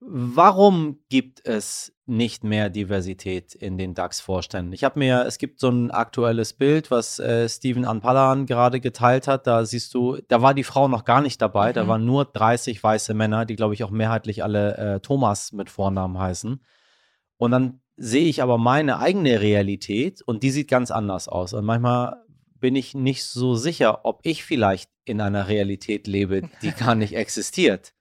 Warum 0.00 0.98
gibt 1.08 1.46
es 1.46 1.92
nicht 2.12 2.44
mehr 2.44 2.70
Diversität 2.70 3.54
in 3.54 3.78
den 3.78 3.94
DAX-Vorständen? 3.94 4.72
Ich 4.72 4.84
habe 4.84 4.98
mir, 4.98 5.24
es 5.26 5.38
gibt 5.38 5.58
so 5.58 5.68
ein 5.68 5.90
aktuelles 5.90 6.52
Bild, 6.52 6.90
was 6.90 7.18
äh, 7.18 7.48
Steven 7.48 7.84
Anpalan 7.84 8.46
gerade 8.46 8.78
geteilt 8.78 9.26
hat. 9.26 9.46
Da 9.46 9.64
siehst 9.64 9.94
du, 9.94 10.18
da 10.28 10.42
war 10.42 10.54
die 10.54 10.64
Frau 10.64 10.88
noch 10.88 11.04
gar 11.04 11.20
nicht 11.20 11.42
dabei. 11.42 11.70
Mhm. 11.70 11.74
Da 11.74 11.88
waren 11.88 12.04
nur 12.04 12.24
30 12.24 12.82
weiße 12.82 13.14
Männer, 13.14 13.44
die, 13.44 13.56
glaube 13.56 13.74
ich, 13.74 13.82
auch 13.82 13.90
mehrheitlich 13.90 14.44
alle 14.44 14.76
äh, 14.76 15.00
Thomas 15.00 15.52
mit 15.52 15.70
Vornamen 15.70 16.18
heißen. 16.18 16.62
Und 17.38 17.50
dann 17.50 17.80
sehe 17.96 18.28
ich 18.28 18.42
aber 18.42 18.58
meine 18.58 18.98
eigene 18.98 19.40
Realität 19.40 20.22
und 20.22 20.42
die 20.42 20.50
sieht 20.50 20.68
ganz 20.68 20.90
anders 20.90 21.28
aus. 21.28 21.52
Und 21.52 21.64
manchmal 21.64 22.22
bin 22.54 22.76
ich 22.76 22.94
nicht 22.94 23.24
so 23.24 23.56
sicher, 23.56 24.04
ob 24.04 24.20
ich 24.22 24.44
vielleicht 24.44 24.90
in 25.04 25.20
einer 25.20 25.48
Realität 25.48 26.06
lebe, 26.06 26.42
die 26.62 26.70
gar 26.70 26.94
nicht 26.94 27.14
existiert. 27.16 27.92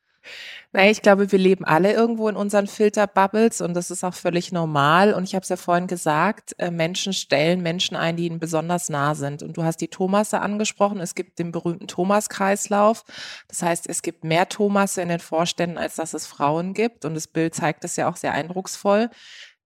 Naja, 0.74 0.90
ich 0.90 1.02
glaube, 1.02 1.32
wir 1.32 1.40
leben 1.40 1.66
alle 1.66 1.92
irgendwo 1.92 2.30
in 2.30 2.36
unseren 2.38 2.68
Filterbubbles 2.68 3.60
und 3.60 3.74
das 3.74 3.92
ist 3.92 4.04
auch 4.06 4.14
völlig 4.14 4.52
normal. 4.54 5.14
Und 5.14 5.26
ich 5.26 5.36
habe 5.36 5.44
es 5.44 5.50
ja 5.50 5.58
vorhin 5.58 5.88
gesagt, 5.88 6.56
äh, 6.60 6.72
Menschen 6.72 7.12
stellen 7.12 7.62
Menschen 7.62 7.98
ein, 7.98 8.16
die 8.16 8.26
ihnen 8.26 8.40
besonders 8.40 8.90
nah 8.90 9.14
sind. 9.14 9.44
Und 9.44 9.58
du 9.58 9.64
hast 9.64 9.82
die 9.82 9.90
Thomasse 9.90 10.40
angesprochen. 10.40 11.00
Es 11.02 11.14
gibt 11.14 11.40
den 11.40 11.52
berühmten 11.52 11.88
Thomas-Kreislauf. 11.88 13.04
Das 13.50 13.62
heißt, 13.62 13.90
es 13.90 14.02
gibt 14.02 14.24
mehr 14.24 14.48
Thomasse 14.48 15.02
in 15.02 15.10
den 15.10 15.20
Vorständen, 15.20 15.78
als 15.78 15.96
dass 15.96 16.14
es 16.14 16.26
Frauen 16.26 16.74
gibt. 16.74 17.04
Und 17.04 17.16
das 17.16 17.28
Bild 17.28 17.54
zeigt 17.54 17.84
es 17.84 17.98
ja 17.98 18.10
auch 18.10 18.16
sehr 18.16 18.34
eindrucksvoll 18.34 19.10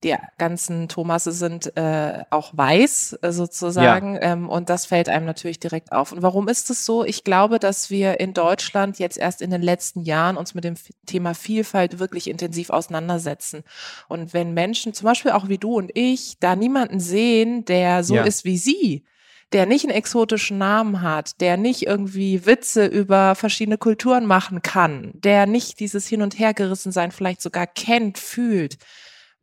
die 0.05 0.15
ganzen 0.37 0.87
Thomasse 0.87 1.31
sind 1.31 1.75
äh, 1.75 2.23
auch 2.29 2.51
weiß 2.55 3.19
äh, 3.21 3.31
sozusagen 3.31 4.15
ja. 4.15 4.21
ähm, 4.21 4.49
und 4.49 4.69
das 4.69 4.85
fällt 4.85 5.09
einem 5.09 5.25
natürlich 5.25 5.59
direkt 5.59 5.91
auf. 5.91 6.11
Und 6.11 6.21
warum 6.21 6.47
ist 6.47 6.69
es 6.69 6.85
so? 6.85 7.03
Ich 7.03 7.23
glaube, 7.23 7.59
dass 7.59 7.89
wir 7.89 8.19
in 8.19 8.33
Deutschland 8.33 8.99
jetzt 8.99 9.17
erst 9.17 9.41
in 9.41 9.49
den 9.49 9.61
letzten 9.61 10.01
Jahren 10.01 10.37
uns 10.37 10.53
mit 10.53 10.63
dem 10.63 10.75
Thema 11.05 11.33
Vielfalt 11.33 11.99
wirklich 11.99 12.29
intensiv 12.29 12.69
auseinandersetzen. 12.69 13.63
Und 14.07 14.33
wenn 14.33 14.53
Menschen, 14.53 14.93
zum 14.93 15.05
Beispiel 15.05 15.31
auch 15.31 15.49
wie 15.49 15.57
du 15.57 15.75
und 15.75 15.91
ich, 15.95 16.37
da 16.39 16.55
niemanden 16.55 16.99
sehen, 16.99 17.65
der 17.65 18.03
so 18.03 18.15
ja. 18.15 18.23
ist 18.23 18.45
wie 18.45 18.57
sie, 18.57 19.03
der 19.53 19.65
nicht 19.65 19.85
einen 19.85 19.95
exotischen 19.95 20.57
Namen 20.57 21.01
hat, 21.01 21.39
der 21.41 21.57
nicht 21.57 21.83
irgendwie 21.83 22.45
Witze 22.45 22.85
über 22.85 23.35
verschiedene 23.35 23.77
Kulturen 23.77 24.25
machen 24.25 24.61
kann, 24.61 25.11
der 25.15 25.45
nicht 25.45 25.79
dieses 25.79 26.07
Hin- 26.07 26.21
und 26.21 26.37
Hergerissensein 26.37 27.11
vielleicht 27.11 27.41
sogar 27.41 27.65
kennt, 27.67 28.17
fühlt, 28.17 28.77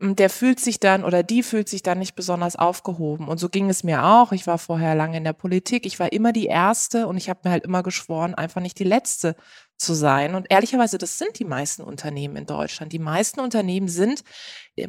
der 0.02 0.30
fühlt 0.30 0.58
sich 0.58 0.80
dann 0.80 1.04
oder 1.04 1.22
die 1.22 1.42
fühlt 1.42 1.68
sich 1.68 1.82
dann 1.82 1.98
nicht 1.98 2.14
besonders 2.14 2.56
aufgehoben. 2.56 3.28
Und 3.28 3.38
so 3.38 3.48
ging 3.48 3.70
es 3.70 3.84
mir 3.84 4.04
auch. 4.04 4.32
Ich 4.32 4.46
war 4.46 4.58
vorher 4.58 4.94
lange 4.94 5.16
in 5.16 5.24
der 5.24 5.32
Politik. 5.32 5.86
Ich 5.86 6.00
war 6.00 6.12
immer 6.12 6.32
die 6.32 6.46
Erste 6.46 7.06
und 7.06 7.16
ich 7.16 7.30
habe 7.30 7.40
mir 7.44 7.50
halt 7.50 7.64
immer 7.64 7.82
geschworen, 7.82 8.34
einfach 8.34 8.60
nicht 8.60 8.78
die 8.78 8.84
Letzte 8.84 9.36
zu 9.76 9.94
sein. 9.94 10.34
Und 10.34 10.46
ehrlicherweise, 10.50 10.98
das 10.98 11.18
sind 11.18 11.38
die 11.38 11.44
meisten 11.44 11.82
Unternehmen 11.82 12.36
in 12.36 12.46
Deutschland. 12.46 12.92
Die 12.92 12.98
meisten 12.98 13.40
Unternehmen 13.40 13.88
sind 13.88 14.24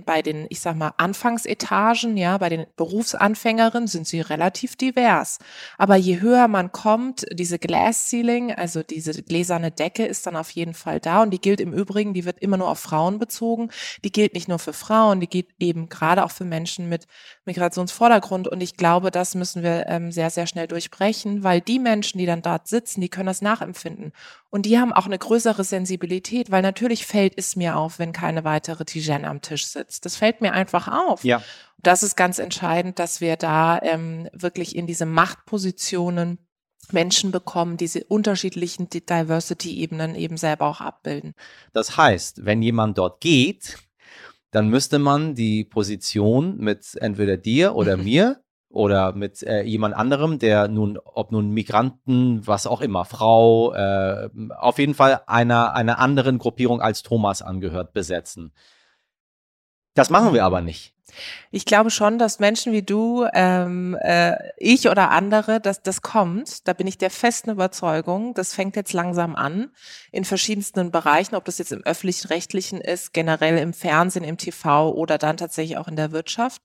bei 0.06 0.22
den, 0.22 0.46
ich 0.50 0.62
sag 0.62 0.78
mal, 0.78 0.94
Anfangsetagen, 0.98 2.16
ja, 2.16 2.38
bei 2.38 2.48
den 2.48 2.66
Berufsanfängerinnen 2.78 3.88
sind 3.88 4.08
sie 4.08 4.22
relativ 4.22 4.78
divers. 4.78 5.40
Aber 5.78 5.98
je 5.98 6.22
höher 6.22 6.48
man 6.48 6.72
kommt, 6.72 7.26
diese 7.34 7.60
Glass 7.60 8.10
Ceiling, 8.10 8.54
also 8.54 8.82
diese 8.82 9.22
gläserne 9.24 9.72
Decke 9.72 10.06
ist 10.06 10.26
dann 10.26 10.38
auf 10.38 10.52
jeden 10.52 10.74
Fall 10.74 11.02
da 11.02 11.22
und 11.22 11.32
die 11.32 11.42
gilt 11.42 11.60
im 11.60 11.74
Übrigen, 11.74 12.14
die 12.14 12.24
wird 12.24 12.40
immer 12.40 12.56
nur 12.58 12.70
auf 12.70 12.80
Frauen 12.80 13.20
bezogen. 13.20 13.70
Die 14.06 14.12
gilt 14.12 14.34
nicht 14.34 14.48
nur 14.48 14.60
für 14.60 14.74
Frauen, 14.74 15.20
die 15.20 15.28
gilt 15.28 15.48
eben 15.60 15.90
gerade 15.90 16.24
auch 16.24 16.32
für 16.32 16.46
Menschen 16.46 16.88
mit 16.88 17.06
Migrationsvordergrund 17.46 18.48
und 18.48 18.62
ich 18.62 18.78
glaube, 18.78 19.12
das 19.12 19.36
müssen 19.36 19.64
wir 19.64 19.86
ähm, 19.88 20.12
sehr, 20.12 20.30
sehr 20.30 20.48
schnell 20.48 20.68
durchbrechen, 20.68 21.44
weil 21.44 21.60
die 21.60 21.80
Menschen, 21.80 22.20
die 22.20 22.26
dann 22.26 22.42
dort 22.42 22.68
sitzen, 22.68 23.02
die 23.02 23.10
können 23.10 23.28
das 23.28 23.42
nachempfinden 23.42 24.14
und 24.50 24.68
die 24.68 24.78
haben 24.80 24.94
auch 24.94 25.08
eine 25.08 25.18
größere 25.18 25.64
Sensibilität, 25.64 26.52
weil 26.52 26.62
natürlich 26.62 27.08
fällt 27.08 27.34
es 27.38 27.56
mir 27.56 27.76
auf, 27.76 27.98
wenn 27.98 28.14
keine 28.14 28.44
weitere 28.44 28.86
Tijen 28.86 29.26
am 29.26 29.42
Tisch 29.42 29.66
sitzt. 29.74 30.06
Das 30.06 30.16
fällt 30.16 30.42
mir 30.42 30.54
einfach 30.54 30.88
auf. 30.88 31.24
Ja. 31.24 31.44
Das 31.78 32.04
ist 32.04 32.16
ganz 32.16 32.40
entscheidend, 32.40 32.98
dass 33.00 33.20
wir 33.20 33.36
da 33.36 33.80
ähm, 33.82 34.30
wirklich 34.34 34.76
in 34.76 34.88
diese 34.88 35.06
Machtpositionen 35.06 36.40
Menschen 36.92 37.32
bekommen, 37.32 37.78
diese 37.78 38.04
unterschiedlichen 38.06 38.90
Diversity-Ebenen 38.90 40.16
eben 40.16 40.38
selber 40.38 40.68
auch 40.68 40.82
abbilden. 40.82 41.34
Das 41.72 41.98
heißt, 41.98 42.46
wenn 42.46 42.62
jemand 42.62 42.98
dort 42.98 43.22
geht, 43.22 43.78
dann 44.52 44.70
müsste 44.70 45.00
man 45.00 45.34
die 45.36 45.64
Position 45.64 46.58
mit 46.58 46.96
entweder 47.00 47.38
dir 47.38 47.76
oder 47.76 47.98
mir 47.98 48.44
oder 48.70 49.14
mit 49.14 49.44
äh, 49.44 49.62
jemand 49.62 49.96
anderem, 49.96 50.40
der 50.40 50.68
nun, 50.68 50.98
ob 51.04 51.32
nun 51.32 51.52
Migranten, 51.52 52.46
was 52.46 52.66
auch 52.66 52.82
immer, 52.82 53.06
Frau, 53.06 53.74
äh, 53.74 54.30
auf 54.58 54.80
jeden 54.80 54.96
Fall 54.96 55.22
einer, 55.28 55.76
einer 55.76 56.00
anderen 56.00 56.40
Gruppierung 56.40 56.82
als 56.82 57.04
Thomas 57.04 57.42
angehört, 57.42 57.94
besetzen. 57.94 58.52
Das 59.94 60.10
machen 60.10 60.34
wir 60.34 60.44
aber 60.44 60.62
nicht. 60.62 60.94
Ich 61.52 61.66
glaube 61.66 61.92
schon, 61.92 62.18
dass 62.18 62.40
Menschen 62.40 62.74
wie 62.74 62.82
du, 62.82 63.28
ähm, 63.34 63.96
äh, 64.02 64.36
ich 64.58 64.90
oder 64.90 65.12
andere, 65.12 65.60
dass 65.60 65.84
das 65.84 66.02
kommt. 66.02 66.68
Da 66.68 66.74
bin 66.74 66.88
ich 66.88 66.98
der 66.98 67.12
festen 67.12 67.52
Überzeugung. 67.52 68.34
Das 68.34 68.54
fängt 68.54 68.76
jetzt 68.76 68.94
langsam 68.94 69.36
an 69.36 69.70
in 70.12 70.26
verschiedensten 70.26 70.92
Bereichen, 70.92 71.36
ob 71.36 71.46
das 71.46 71.60
jetzt 71.60 71.72
im 71.72 71.84
öffentlich-rechtlichen 71.84 72.82
ist, 72.82 73.14
generell 73.14 73.58
im 73.58 73.74
Fernsehen, 73.74 74.24
im 74.24 74.38
TV 74.38 74.92
oder 74.92 75.18
dann 75.18 75.38
tatsächlich 75.38 75.78
auch 75.78 75.88
in 75.88 75.96
der 75.96 76.12
Wirtschaft. 76.12 76.62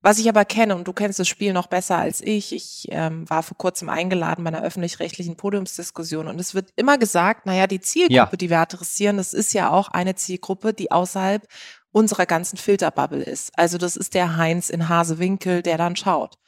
Was 0.00 0.18
ich 0.20 0.28
aber 0.28 0.44
kenne, 0.44 0.76
und 0.76 0.86
du 0.86 0.92
kennst 0.92 1.18
das 1.18 1.26
Spiel 1.26 1.52
noch 1.52 1.66
besser 1.66 1.96
als 1.96 2.20
ich, 2.20 2.52
ich 2.52 2.86
ähm, 2.90 3.28
war 3.28 3.42
vor 3.42 3.56
kurzem 3.58 3.88
eingeladen 3.88 4.44
bei 4.44 4.48
einer 4.48 4.62
öffentlich-rechtlichen 4.62 5.36
Podiumsdiskussion 5.36 6.28
und 6.28 6.38
es 6.38 6.54
wird 6.54 6.70
immer 6.76 6.98
gesagt, 6.98 7.46
naja, 7.46 7.66
die 7.66 7.80
Zielgruppe, 7.80 8.14
ja. 8.14 8.36
die 8.36 8.48
wir 8.48 8.60
adressieren, 8.60 9.16
das 9.16 9.34
ist 9.34 9.54
ja 9.54 9.70
auch 9.70 9.88
eine 9.88 10.14
Zielgruppe, 10.14 10.72
die 10.72 10.92
außerhalb 10.92 11.48
unserer 11.92 12.26
ganzen 12.26 12.56
Filterbubble 12.56 13.22
ist. 13.22 13.50
Also 13.56 13.78
das 13.78 13.96
ist 13.96 14.14
der 14.14 14.36
Heinz 14.36 14.70
in 14.70 14.88
Hasewinkel, 14.88 15.62
der 15.62 15.78
dann 15.78 15.96
schaut. 15.96 16.38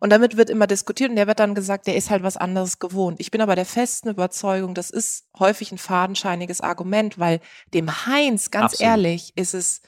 Und 0.00 0.10
damit 0.10 0.36
wird 0.36 0.50
immer 0.50 0.66
diskutiert 0.66 1.10
und 1.10 1.16
der 1.16 1.26
wird 1.26 1.40
dann 1.40 1.54
gesagt, 1.54 1.86
der 1.86 1.96
ist 1.96 2.10
halt 2.10 2.22
was 2.22 2.36
anderes 2.36 2.78
gewohnt. 2.78 3.20
Ich 3.20 3.30
bin 3.30 3.40
aber 3.40 3.56
der 3.56 3.66
festen 3.66 4.08
Überzeugung, 4.08 4.74
das 4.74 4.90
ist 4.90 5.26
häufig 5.38 5.72
ein 5.72 5.78
fadenscheiniges 5.78 6.60
Argument, 6.60 7.18
weil 7.18 7.40
dem 7.74 8.06
Heinz, 8.06 8.50
ganz 8.50 8.74
Absolut. 8.74 8.90
ehrlich, 8.90 9.32
ist 9.36 9.54
es 9.54 9.82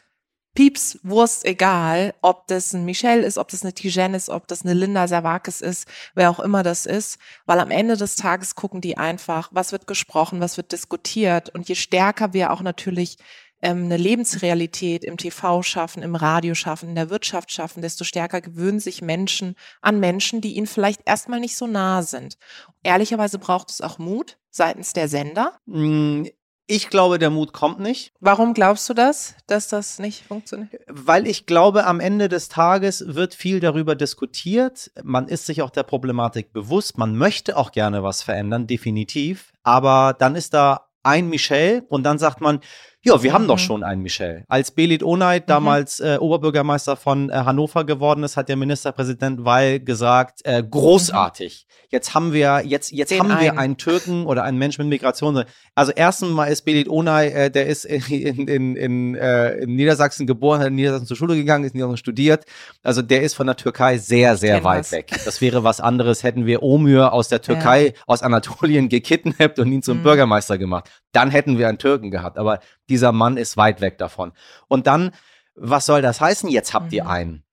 Pieps, 0.55 0.99
Wurst, 1.05 1.45
egal, 1.45 2.13
ob 2.23 2.49
das 2.49 2.73
ein 2.73 2.85
Michelle 2.85 3.25
ist, 3.25 3.39
ob 3.39 3.49
das 3.49 3.63
eine 3.63 3.73
Tijen 3.73 4.15
ist, 4.15 4.29
ob 4.29 4.49
das 4.49 4.63
eine 4.63 4.75
Linda 4.75 5.07
Servakis 5.07 5.61
ist, 5.61 5.87
wer 6.15 6.29
auch 6.29 6.41
immer 6.41 6.65
das 6.65 6.87
ist, 6.87 7.19
weil 7.47 7.61
am 7.61 7.71
Ende 7.71 7.97
des 7.97 8.17
Tages 8.17 8.57
gucken 8.57 8.81
die 8.81 8.99
einfach, 8.99 9.51
was 9.53 9.71
wird 9.71 9.87
gesprochen, 9.87 10.41
was 10.41 10.57
wird 10.57 10.73
diskutiert 10.73 11.51
und 11.51 11.69
je 11.69 11.77
stärker 11.77 12.33
wir 12.33 12.53
auch 12.53 12.63
natürlich 12.63 13.17
ähm, 13.63 13.85
eine 13.85 13.97
Lebensrealität 13.97 15.05
im 15.05 15.17
TV 15.17 15.63
schaffen, 15.63 16.03
im 16.03 16.15
Radio 16.15 16.55
schaffen, 16.55 16.91
in 16.91 16.95
der 16.95 17.11
Wirtschaft 17.11 17.51
schaffen, 17.53 17.83
desto 17.83 18.05
stärker 18.05 18.41
gewöhnen 18.41 18.81
sich 18.81 19.03
Menschen 19.03 19.55
an 19.81 20.01
Menschen, 20.01 20.41
die 20.41 20.55
ihnen 20.55 20.67
vielleicht 20.67 21.03
erstmal 21.07 21.41
nicht 21.41 21.57
so 21.57 21.67
nah 21.67 22.03
sind. 22.03 22.37
Ehrlicherweise 22.83 23.39
braucht 23.39 23.71
es 23.71 23.81
auch 23.81 23.99
Mut 23.99 24.39
seitens 24.51 24.93
der 24.93 25.09
Sender. 25.09 25.59
Mm, 25.67 26.25
Ich 26.67 26.89
glaube, 26.89 27.19
der 27.19 27.31
Mut 27.31 27.53
kommt 27.53 27.81
nicht. 27.81 28.13
Warum 28.21 28.55
glaubst 28.55 28.89
du 28.89 28.95
das, 28.95 29.35
dass 29.49 29.67
das 29.67 29.99
nicht 29.99 30.25
funktioniert? 30.25 30.83
Weil 30.87 31.27
ich 31.27 31.45
glaube, 31.45 31.85
am 31.85 31.99
Ende 31.99 32.29
des 32.29 32.49
Tages 32.49 33.03
wird 33.09 33.35
viel 33.35 33.59
darüber 33.59 33.97
diskutiert. 33.97 34.93
Man 35.03 35.27
ist 35.27 35.47
sich 35.47 35.63
auch 35.63 35.71
der 35.71 35.83
Problematik 35.83 36.53
bewusst. 36.53 36.97
Man 36.97 37.17
möchte 37.17 37.57
auch 37.57 37.73
gerne 37.73 38.05
was 38.05 38.23
verändern, 38.23 38.69
definitiv. 38.69 39.53
Aber 39.65 40.15
dann 40.17 40.37
ist 40.37 40.55
da 40.55 40.87
ein 41.03 41.29
Michel 41.29 41.85
und 41.89 42.05
dann 42.05 42.19
sagt 42.19 42.41
man, 42.41 42.61
ja, 43.03 43.23
wir 43.23 43.33
haben 43.33 43.49
doch 43.49 43.57
mhm. 43.57 43.61
schon 43.61 43.83
einen 43.83 44.03
Michel. 44.03 44.45
Als 44.49 44.73
Belit 44.73 45.03
Onay 45.03 45.41
mhm. 45.41 45.45
damals 45.47 46.01
äh, 46.01 46.19
Oberbürgermeister 46.21 46.97
von 46.97 47.31
äh, 47.31 47.33
Hannover 47.33 47.85
geworden 47.85 48.23
ist, 48.25 48.37
hat 48.37 48.51
der 48.51 48.57
Ministerpräsident 48.57 49.45
Weil 49.45 49.81
gesagt, 49.81 50.41
äh, 50.45 50.63
großartig. 50.63 51.67
Jetzt 51.89 52.15
haben 52.15 52.33
wir 52.35 52.63
jetzt 52.65 52.93
jetzt 52.93 53.11
Den 53.11 53.21
haben 53.21 53.31
einen. 53.33 53.41
wir 53.41 53.59
einen 53.59 53.77
Türken 53.79 54.27
oder 54.27 54.45
einen 54.45 54.59
Menschen 54.59 54.83
mit 54.83 54.91
Migration. 54.91 55.45
Also 55.75 55.93
erstens 55.97 56.31
mal 56.31 56.47
ist 56.47 56.63
Belit 56.63 56.89
Onay, 56.89 57.29
äh, 57.29 57.51
der 57.51 57.69
ist 57.69 57.87
in, 57.87 58.03
in, 58.03 58.49
in, 58.49 58.77
in, 58.77 59.15
äh, 59.15 59.55
in 59.61 59.77
Niedersachsen 59.77 60.27
geboren, 60.27 60.61
hat 60.61 60.69
in 60.69 60.75
Niedersachsen 60.75 61.07
zur 61.07 61.17
Schule 61.17 61.37
gegangen, 61.37 61.65
ist 61.65 61.73
in 61.73 61.79
Niedersachsen 61.79 61.97
studiert. 61.97 62.45
Also 62.83 63.01
der 63.01 63.23
ist 63.23 63.35
von 63.35 63.47
der 63.47 63.57
Türkei 63.57 63.97
sehr 63.97 64.37
sehr 64.37 64.63
weit 64.63 64.81
was. 64.81 64.93
weg. 64.93 65.11
Das 65.25 65.41
wäre 65.41 65.65
was 65.65 65.81
anderes, 65.81 66.23
hätten 66.23 66.45
wir 66.45 66.63
Omür 66.63 67.15
aus 67.15 67.29
der 67.29 67.41
Türkei, 67.41 67.87
ja. 67.87 67.93
aus 68.07 68.23
Anatolien 68.23 68.91
gekidnappt 68.91 69.59
und 69.59 69.73
ihn 69.73 69.83
zum 69.83 69.99
mhm. 69.99 70.03
Bürgermeister 70.03 70.59
gemacht. 70.59 70.91
Dann 71.13 71.31
hätten 71.31 71.59
wir 71.59 71.69
einen 71.69 71.79
Türken 71.79 72.11
gehabt. 72.11 72.39
Aber 72.39 72.61
dieser 72.91 73.13
Mann 73.13 73.39
ist 73.39 73.57
weit 73.57 73.81
weg 73.81 73.97
davon. 73.97 74.33
Und 74.69 74.87
dann, 74.87 75.13
was 75.55 75.87
soll 75.87 76.03
das 76.03 76.21
heißen? 76.21 76.51
Jetzt 76.51 76.75
habt 76.75 76.93
ihr 76.93 77.05
mhm. 77.05 77.11
einen. 77.11 77.45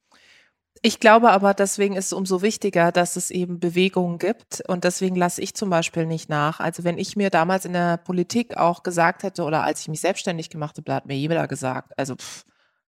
Ich 0.81 0.99
glaube 0.99 1.31
aber, 1.31 1.53
deswegen 1.53 1.95
ist 1.95 2.07
es 2.07 2.13
umso 2.13 2.41
wichtiger, 2.41 2.91
dass 2.91 3.15
es 3.15 3.31
eben 3.31 3.59
Bewegungen 3.59 4.19
gibt. 4.19 4.61
Und 4.67 4.83
deswegen 4.83 5.15
lasse 5.15 5.41
ich 5.41 5.55
zum 5.55 5.69
Beispiel 5.69 6.05
nicht 6.05 6.29
nach. 6.29 6.59
Also 6.59 6.83
wenn 6.83 6.97
ich 6.97 7.15
mir 7.15 7.29
damals 7.29 7.65
in 7.65 7.73
der 7.73 7.97
Politik 7.97 8.57
auch 8.57 8.83
gesagt 8.83 9.23
hätte 9.23 9.43
oder 9.43 9.63
als 9.63 9.81
ich 9.81 9.87
mich 9.87 10.01
selbstständig 10.01 10.49
gemacht 10.49 10.77
habe, 10.77 10.93
hat 10.93 11.05
mir 11.05 11.15
jeder 11.15 11.47
gesagt, 11.47 11.97
also 11.97 12.15
pff, 12.15 12.45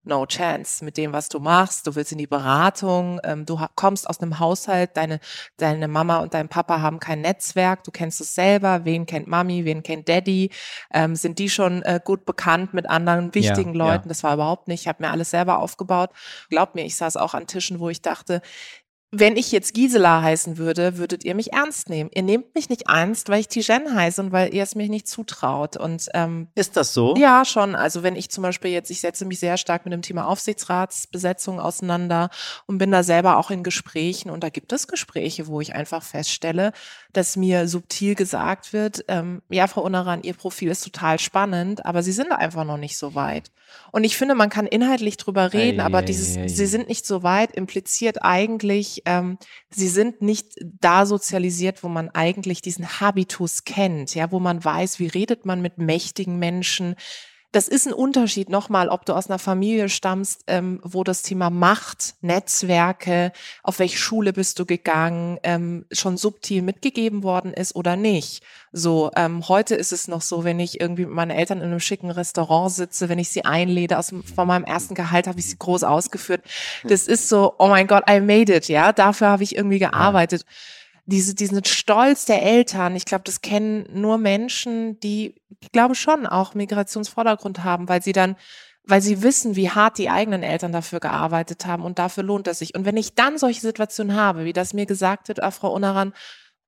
no 0.07 0.25
chance 0.27 0.85
mit 0.85 0.97
dem, 0.97 1.13
was 1.13 1.29
du 1.29 1.41
machst. 1.41 1.87
Du 1.87 1.95
willst 1.95 2.13
in 2.13 2.19
die 2.19 2.27
Beratung, 2.27 3.21
ähm, 3.25 3.45
du 3.45 3.61
kommst 3.75 4.09
aus 4.09 4.21
einem 4.21 4.39
Haushalt, 4.39 4.97
deine, 4.97 5.21
deine 5.57 5.89
Mama 5.89 6.19
und 6.19 6.35
dein 6.35 6.49
Papa 6.49 6.81
haben 6.81 7.01
kein 7.01 7.21
Netzwerk, 7.21 7.85
du 7.85 7.91
kennst 7.91 8.21
es 8.21 8.35
selber, 8.35 8.85
wen 8.85 9.07
kennt 9.07 9.27
Mami, 9.27 9.65
wen 9.65 9.83
kennt 9.83 10.09
Daddy, 10.09 10.51
ähm, 10.93 11.17
sind 11.17 11.39
die 11.39 11.51
schon 11.51 11.83
äh, 11.83 12.01
gut 12.03 12.25
bekannt 12.25 12.75
mit 12.75 12.89
anderen 12.89 13.35
wichtigen 13.35 13.75
ja, 13.75 13.79
Leuten? 13.79 14.05
Ja. 14.05 14.09
Das 14.09 14.23
war 14.23 14.35
überhaupt 14.35 14.69
nicht, 14.69 14.83
ich 14.83 14.89
habe 14.89 15.03
mir 15.03 15.11
alles 15.11 15.31
selber 15.31 15.59
aufgebaut. 15.59 16.11
Glaub 16.51 16.75
mir, 16.75 16.85
ich 16.85 16.97
saß 16.97 17.17
auch 17.17 17.35
an 17.35 17.47
Tischen, 17.47 17.81
wo 17.81 17.89
ich 17.89 18.03
dachte, 18.03 18.41
wenn 19.13 19.37
ich 19.37 19.53
jetzt 19.53 19.73
Gisela 19.73 20.21
heißen 20.21 20.59
würde, 20.59 20.99
würdet 20.99 21.25
ihr 21.25 21.37
mich 21.37 21.53
ernst 21.53 21.89
nehmen. 21.89 22.11
Ihr 22.13 22.23
nehmt 22.23 22.55
mich 22.57 22.69
nicht 22.69 22.89
ernst, 22.89 23.29
weil 23.29 23.41
ich 23.41 23.49
Tijen 23.49 23.95
heiße 23.95 24.21
und 24.21 24.33
weil 24.33 24.53
ihr 24.53 24.65
es 24.65 24.75
mir 24.75 24.89
nicht 24.89 25.07
zutraut. 25.07 25.77
Und 25.77 26.09
ähm, 26.13 26.49
ist 26.57 26.77
das 26.77 26.93
so? 26.93 27.15
Ja, 27.17 27.45
schon. 27.45 27.77
Also 27.77 28.03
wenn 28.03 28.17
ich 28.17 28.31
zum 28.31 28.43
Beispiel 28.43 28.73
jetzt, 28.73 28.91
ich 28.91 29.01
setze 29.01 29.25
mich 29.25 29.39
sehr 29.39 29.59
stark 29.59 29.85
mit 29.85 29.93
dem 29.93 30.03
Thema 30.03 30.27
Aufsichtsratsbesetzung 30.27 31.61
auseinander 31.61 32.31
und 32.67 32.79
bin 32.79 32.91
da 32.91 33.05
selber 33.05 33.39
auch 33.39 33.51
in 33.51 33.63
Gesprächen. 33.63 34.29
Und 34.29 34.43
da 34.43 34.49
gibt 34.49 34.73
es 34.73 34.89
Gespräche, 34.89 35.47
wo 35.47 35.61
ich 35.61 35.75
einfach 35.75 36.03
feststelle, 36.03 36.73
dass 37.13 37.37
mir 37.37 37.69
subtil 37.69 38.17
gesagt 38.17 38.73
wird, 38.73 39.05
ähm, 39.07 39.41
ja, 39.49 39.69
Frau 39.69 39.83
Uneran, 39.83 40.23
Ihr 40.23 40.35
Profil 40.35 40.71
ist 40.71 40.83
total 40.83 41.21
spannend, 41.21 41.87
aber 41.87 42.03
Sie 42.03 42.13
sind 42.13 42.33
einfach 42.33 42.65
noch 42.65 42.77
nicht 42.77 42.99
so 42.99 43.15
weit. 43.15 43.53
Und 43.93 44.05
ich 44.05 44.17
finde, 44.17 44.35
man 44.35 44.51
kann 44.51 44.67
inhaltlich 44.67 45.17
drüber 45.17 45.53
reden, 45.53 45.81
ei, 45.81 45.85
aber 45.85 46.03
dieses, 46.03 46.37
ei, 46.37 46.49
Sie 46.49 46.67
sind 46.67 46.89
nicht 46.89 47.07
so 47.07 47.23
weit, 47.23 47.53
impliziert 47.53 48.23
eigentlich, 48.23 48.96
ähm, 49.05 49.39
Sie 49.71 49.89
sind 49.89 50.23
nicht 50.23 50.55
da 50.63 51.07
sozialisiert, 51.07 51.83
wo 51.83 51.89
man 51.89 52.09
eigentlich 52.11 52.63
diesen 52.63 53.01
Habitus 53.01 53.65
kennt, 53.65 54.15
ja, 54.15 54.33
wo 54.33 54.41
man 54.41 54.65
weiß, 54.65 54.99
wie 54.99 55.09
redet 55.09 55.47
man 55.47 55.61
mit 55.61 55.79
mächtigen 55.79 56.39
Menschen, 56.39 56.97
das 57.53 57.69
ist 57.69 57.87
ein 57.87 57.93
Unterschied 57.93 58.49
nochmal, 58.49 58.89
ob 58.89 59.07
du 59.07 59.15
aus 59.15 59.29
einer 59.29 59.39
Familie 59.39 59.89
stammst, 59.89 60.45
ähm, 60.47 60.81
wo 60.83 61.05
das 61.05 61.23
Thema 61.23 61.51
Macht, 61.51 62.15
Netzwerke, 62.21 63.33
auf 63.63 63.79
welche 63.79 63.99
Schule 63.99 64.33
bist 64.33 64.59
du 64.59 64.67
gegangen, 64.67 65.39
ähm, 65.43 65.87
schon 65.91 66.17
subtil 66.17 66.63
mitgegeben 66.63 67.23
worden 67.23 67.53
ist 67.53 67.75
oder 67.75 67.97
nicht. 67.97 68.43
So, 68.73 69.11
ähm, 69.17 69.49
heute 69.49 69.75
ist 69.75 69.93
es 69.93 70.09
noch 70.09 70.23
so, 70.23 70.45
wenn 70.45 70.61
ich 70.61 70.81
irgendwie 70.81 71.07
mit 71.07 71.15
meinen 71.15 71.31
Eltern 71.31 71.59
in 71.59 71.65
einem 71.65 71.81
schicken 71.81 72.11
Restaurant 72.11 72.73
sitze, 72.73 73.09
wenn 73.09 73.19
ich 73.19 73.31
sie 73.31 73.45
einläde, 73.45 73.99
aus, 73.99 74.13
von 74.35 74.47
meinem 74.47 74.65
ersten 74.65 74.95
Gehalt 74.95 75.27
habe 75.27 75.39
ich 75.39 75.49
sie 75.49 75.59
groß 75.59 75.85
ausgeführt. 75.85 76.43
Das 76.85 77.07
ist 77.07 77.29
so, 77.29 77.55
oh 77.59 77.69
mein 77.69 77.87
Gott, 77.87 78.05
I 78.11 78.21
made 78.21 78.55
it, 78.55 78.69
ja, 78.69 78.93
dafür 78.93 79.29
habe 79.29 79.45
ich 79.45 79.57
irgendwie 79.57 79.79
gearbeitet. 79.79 80.43
Ja 80.43 80.76
diese, 81.07 81.35
diesen 81.35 81.65
Stolz 81.65 82.25
der 82.25 82.43
Eltern, 82.43 82.97
ich 82.97 83.05
glaube, 83.05 83.25
das 83.25 83.41
kennen 83.41 83.87
nur 83.93 84.19
Menschen, 84.19 84.99
die, 85.01 85.41
ich 85.61 85.71
glaube 85.73 85.95
schon 85.95 86.27
auch 86.27 86.55
Migrationsvordergrund 86.55 87.65
haben, 87.65 87.89
weil 87.89 88.03
sie 88.03 88.13
dann, 88.13 88.37
weil 88.83 89.01
sie 89.01 89.23
wissen, 89.23 89.57
wie 89.57 89.71
hart 89.71 89.99
die 89.99 90.11
eigenen 90.11 90.43
Eltern 90.43 90.73
dafür 90.73 91.01
gearbeitet 91.01 91.65
haben 91.65 91.85
und 91.85 91.99
dafür 91.99 92.25
lohnt 92.25 92.49
es 92.49 92.59
sich. 92.59 92.75
Und 92.75 92.85
wenn 92.85 92.97
ich 92.97 93.15
dann 93.15 93.39
solche 93.39 93.61
Situationen 93.61 94.17
habe, 94.17 94.45
wie 94.45 94.53
das 94.53 94.75
mir 94.75 94.87
gesagt 94.87 95.29
wird, 95.29 95.43
ah, 95.43 95.53
Frau 95.53 95.73
Unaran, 95.73 96.13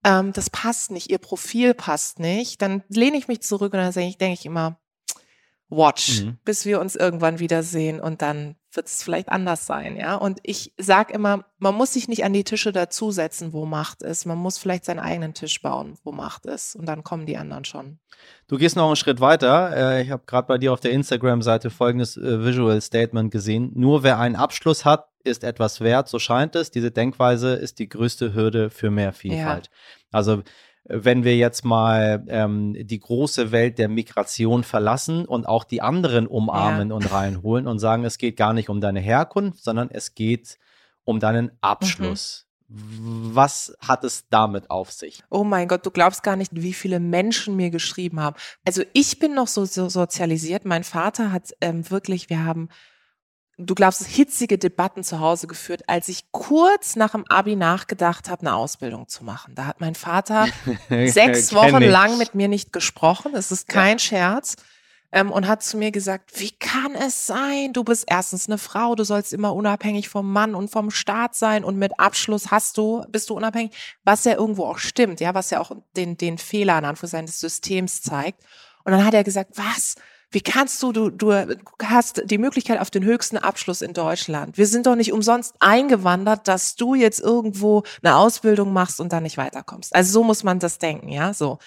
ähm, 0.05 0.33
das 0.33 0.51
passt 0.51 0.93
nicht, 0.93 1.11
ihr 1.11 1.19
Profil 1.19 1.75
passt 1.75 2.21
nicht, 2.21 2.63
dann 2.63 2.85
lehne 2.89 3.17
ich 3.17 3.27
mich 3.27 3.43
zurück 3.43 3.73
und 3.73 3.81
dann 3.81 3.93
denke 3.93 4.09
ich, 4.09 4.19
denke 4.19 4.39
ich 4.39 4.47
immer, 4.47 4.79
watch, 5.69 6.23
mhm. 6.23 6.39
bis 6.45 6.65
wir 6.65 6.81
uns 6.81 6.95
irgendwann 6.95 7.41
wiedersehen 7.41 8.01
und 8.01 8.23
dann 8.23 8.55
wird 8.73 8.87
es 8.87 9.03
vielleicht 9.03 9.29
anders 9.29 9.67
sein, 9.67 9.97
ja. 9.97 10.17
Und 10.17 10.41
ich 10.43 10.73
sage 10.79 11.13
immer, 11.13 11.45
man 11.59 11.75
muss 11.75 11.95
sich 11.95 12.09
nicht 12.09 12.25
an 12.25 12.33
die 12.33 12.45
Tische 12.45 12.73
dazusetzen, 12.73 13.53
wo 13.53 13.65
Macht 13.65 14.03
ist. 14.03 14.27
Man 14.27 14.39
muss 14.39 14.59
vielleicht 14.59 14.85
seinen 14.85 14.99
eigenen 14.99 15.35
Tisch 15.35 15.61
bauen, 15.63 15.97
wo 16.05 16.13
Macht 16.13 16.47
ist. 16.47 16.77
Und 16.77 16.87
dann 16.87 17.03
kommen 17.03 17.27
die 17.27 17.37
anderen 17.37 17.65
schon. 17.65 17.99
Du 18.47 18.59
gehst 18.59 18.77
noch 18.77 18.87
einen 18.87 18.97
Schritt 18.97 19.21
weiter. 19.21 19.75
Äh, 19.75 20.03
ich 20.03 20.11
habe 20.11 20.23
gerade 20.27 20.47
bei 20.47 20.59
dir 20.59 20.73
auf 20.73 20.81
der 20.81 20.93
Instagram-Seite 20.93 21.71
folgendes 21.71 22.17
äh, 22.17 22.45
Visual 22.45 22.81
Statement 22.81 23.31
gesehen. 23.31 23.73
Nur 23.75 24.03
wer 24.03 24.19
einen 24.19 24.37
Abschluss 24.37 24.85
hat, 24.85 25.09
ist 25.25 25.45
etwas 25.45 25.81
wert, 25.81 26.09
so 26.09 26.19
scheint 26.19 26.55
es. 26.57 26.71
Diese 26.71 26.91
Denkweise 26.91 27.55
ist 27.55 27.79
die 27.79 27.89
größte 27.89 28.35
Hürde 28.35 28.71
für 28.71 28.91
mehr 28.91 29.13
Vielfalt. 29.13 29.67
Ja. 29.67 29.73
Also 30.13 30.43
wenn 30.89 31.23
wir 31.23 31.37
jetzt 31.37 31.65
mal 31.65 32.25
ähm, 32.29 32.75
die 32.79 32.99
große 32.99 33.53
Welt 33.53 33.79
der 33.79 33.89
Migration 33.89 34.65
verlassen 34.65 35.27
und 35.27 35.47
auch 35.47 35.65
die 35.65 35.83
anderen 35.83 36.27
umarmen 36.27 36.89
ja. 36.89 36.95
und 36.95 37.13
reinholen 37.13 37.67
und 37.67 37.79
sagen, 37.79 38.05
es 38.05 38.19
geht 38.19 38.37
gar 38.37 38.55
nicht 38.55 38.71
um 38.71 38.81
deine 38.81 39.01
Herkunft, 39.01 39.63
sondern 39.63 39.91
es 39.91 40.15
geht 40.15 40.59
um 41.05 41.21
deinen 41.21 41.51
Abschluss. 41.61 42.47
Mhm. 42.69 43.31
Was 43.35 43.75
hat 43.81 44.05
es 44.05 44.29
damit 44.29 44.71
auf 44.71 44.93
sich? 44.93 45.23
Oh 45.31 45.45
mein 45.45 45.69
Gott, 45.69 45.87
du 45.87 45.91
glaubst 45.91 46.23
gar 46.23 46.37
nicht, 46.37 46.53
wie 46.55 46.75
viele 46.75 47.01
Menschen 47.01 47.57
mir 47.57 47.71
geschrieben 47.71 48.21
haben. 48.21 48.37
Also 48.67 48.83
ich 48.93 49.19
bin 49.19 49.35
noch 49.35 49.47
so, 49.47 49.65
so 49.65 49.89
sozialisiert. 49.89 50.65
Mein 50.67 50.85
Vater 50.85 51.33
hat 51.33 51.51
ähm, 51.61 51.91
wirklich, 51.91 52.29
wir 52.29 52.45
haben 52.45 52.69
du 53.59 53.75
glaubst, 53.75 54.07
hitzige 54.07 54.57
Debatten 54.57 55.03
zu 55.03 55.21
Hause 55.21 55.49
geführt, 55.49 55.83
als 55.89 56.09
ich 56.09 56.31
kurz 56.31 56.97
nach 56.97 57.11
dem 57.11 57.27
Abi 57.29 57.57
nachgedacht 57.57 58.31
habe, 58.31 58.43
eine 58.43 58.55
Ausbildung 58.55 59.09
zu 59.09 59.25
machen. 59.25 59.55
Da 59.55 59.67
hat 59.67 59.81
mein 59.81 59.97
Vater 59.97 60.47
sechs 60.89 61.53
Wochen 61.53 61.83
lang 61.83 62.17
mit 62.19 62.35
mir 62.35 62.49
nicht 62.49 62.73
gesprochen. 62.73 63.35
Es 63.35 63.51
ist 63.51 63.69
kein 63.69 63.97
ja. 63.97 63.99
Scherz. 63.99 64.57
Ähm, 65.11 65.33
und 65.33 65.49
hat 65.49 65.63
zu 65.63 65.79
mir 65.79 65.91
gesagt, 65.91 66.39
wie 66.39 66.51
kann 66.51 66.95
es 66.95 67.27
sein? 67.27 67.73
Du 67.73 67.83
bist 67.83 68.05
erstens 68.09 68.47
eine 68.47 68.59
Frau, 68.59 68.95
du 68.95 69.05
sollst 69.05 69.33
immer 69.33 69.55
unabhängig 69.55 70.11
vom 70.11 70.31
Mann 70.31 70.55
und 70.55 70.71
vom 70.71 70.91
Staat 70.91 71.35
sein 71.35 71.65
und 71.65 71.79
mit 71.79 71.99
Abschluss 71.99 72.51
hast 72.51 72.77
du, 72.77 73.07
bist 73.09 73.31
du 73.31 73.35
unabhängig, 73.35 73.75
was 74.05 74.25
ja 74.25 74.35
irgendwo 74.35 74.67
auch 74.67 74.77
stimmt, 74.77 75.21
ja, 75.21 75.33
was 75.33 75.49
ja 75.49 75.61
auch 75.61 75.73
den, 75.97 76.19
den 76.19 76.37
Fehler 76.37 76.75
an 76.75 76.85
Anführungszeichen 76.85 77.25
des 77.25 77.41
Systems 77.41 78.03
zeigt. 78.03 78.43
Und 78.85 78.93
dann 78.93 79.03
hat 79.03 79.15
er 79.15 79.25
gesagt, 79.25 79.53
was? 79.55 79.95
Wie 80.31 80.43
kannst 80.43 80.83
du, 80.83 80.93
du, 80.93 81.11
du 81.11 81.33
hast 81.83 82.23
die 82.27 82.37
Möglichkeit 82.37 82.81
auf 82.81 82.91
den 82.91 83.03
höchsten 83.03 83.39
Abschluss 83.39 83.81
in 83.81 83.95
Deutschland. 83.95 84.59
Wir 84.59 84.67
sind 84.67 84.87
doch 84.87 84.95
nicht 84.95 85.13
umsonst 85.13 85.55
eingewandert, 85.59 86.47
dass 86.49 86.77
du 86.77 86.95
jetzt 86.95 87.21
irgendwo 87.21 87.83
eine 88.03 88.17
Ausbildung 88.17 88.73
machst 88.73 89.01
und 89.01 89.13
dann 89.13 89.23
nicht 89.23 89.39
weiterkommst. 89.39 89.95
Also 89.95 90.13
so 90.13 90.25
muss 90.25 90.45
man 90.45 90.59
das 90.59 90.79
denken, 90.79 91.09
ja, 91.09 91.33
so. 91.33 91.59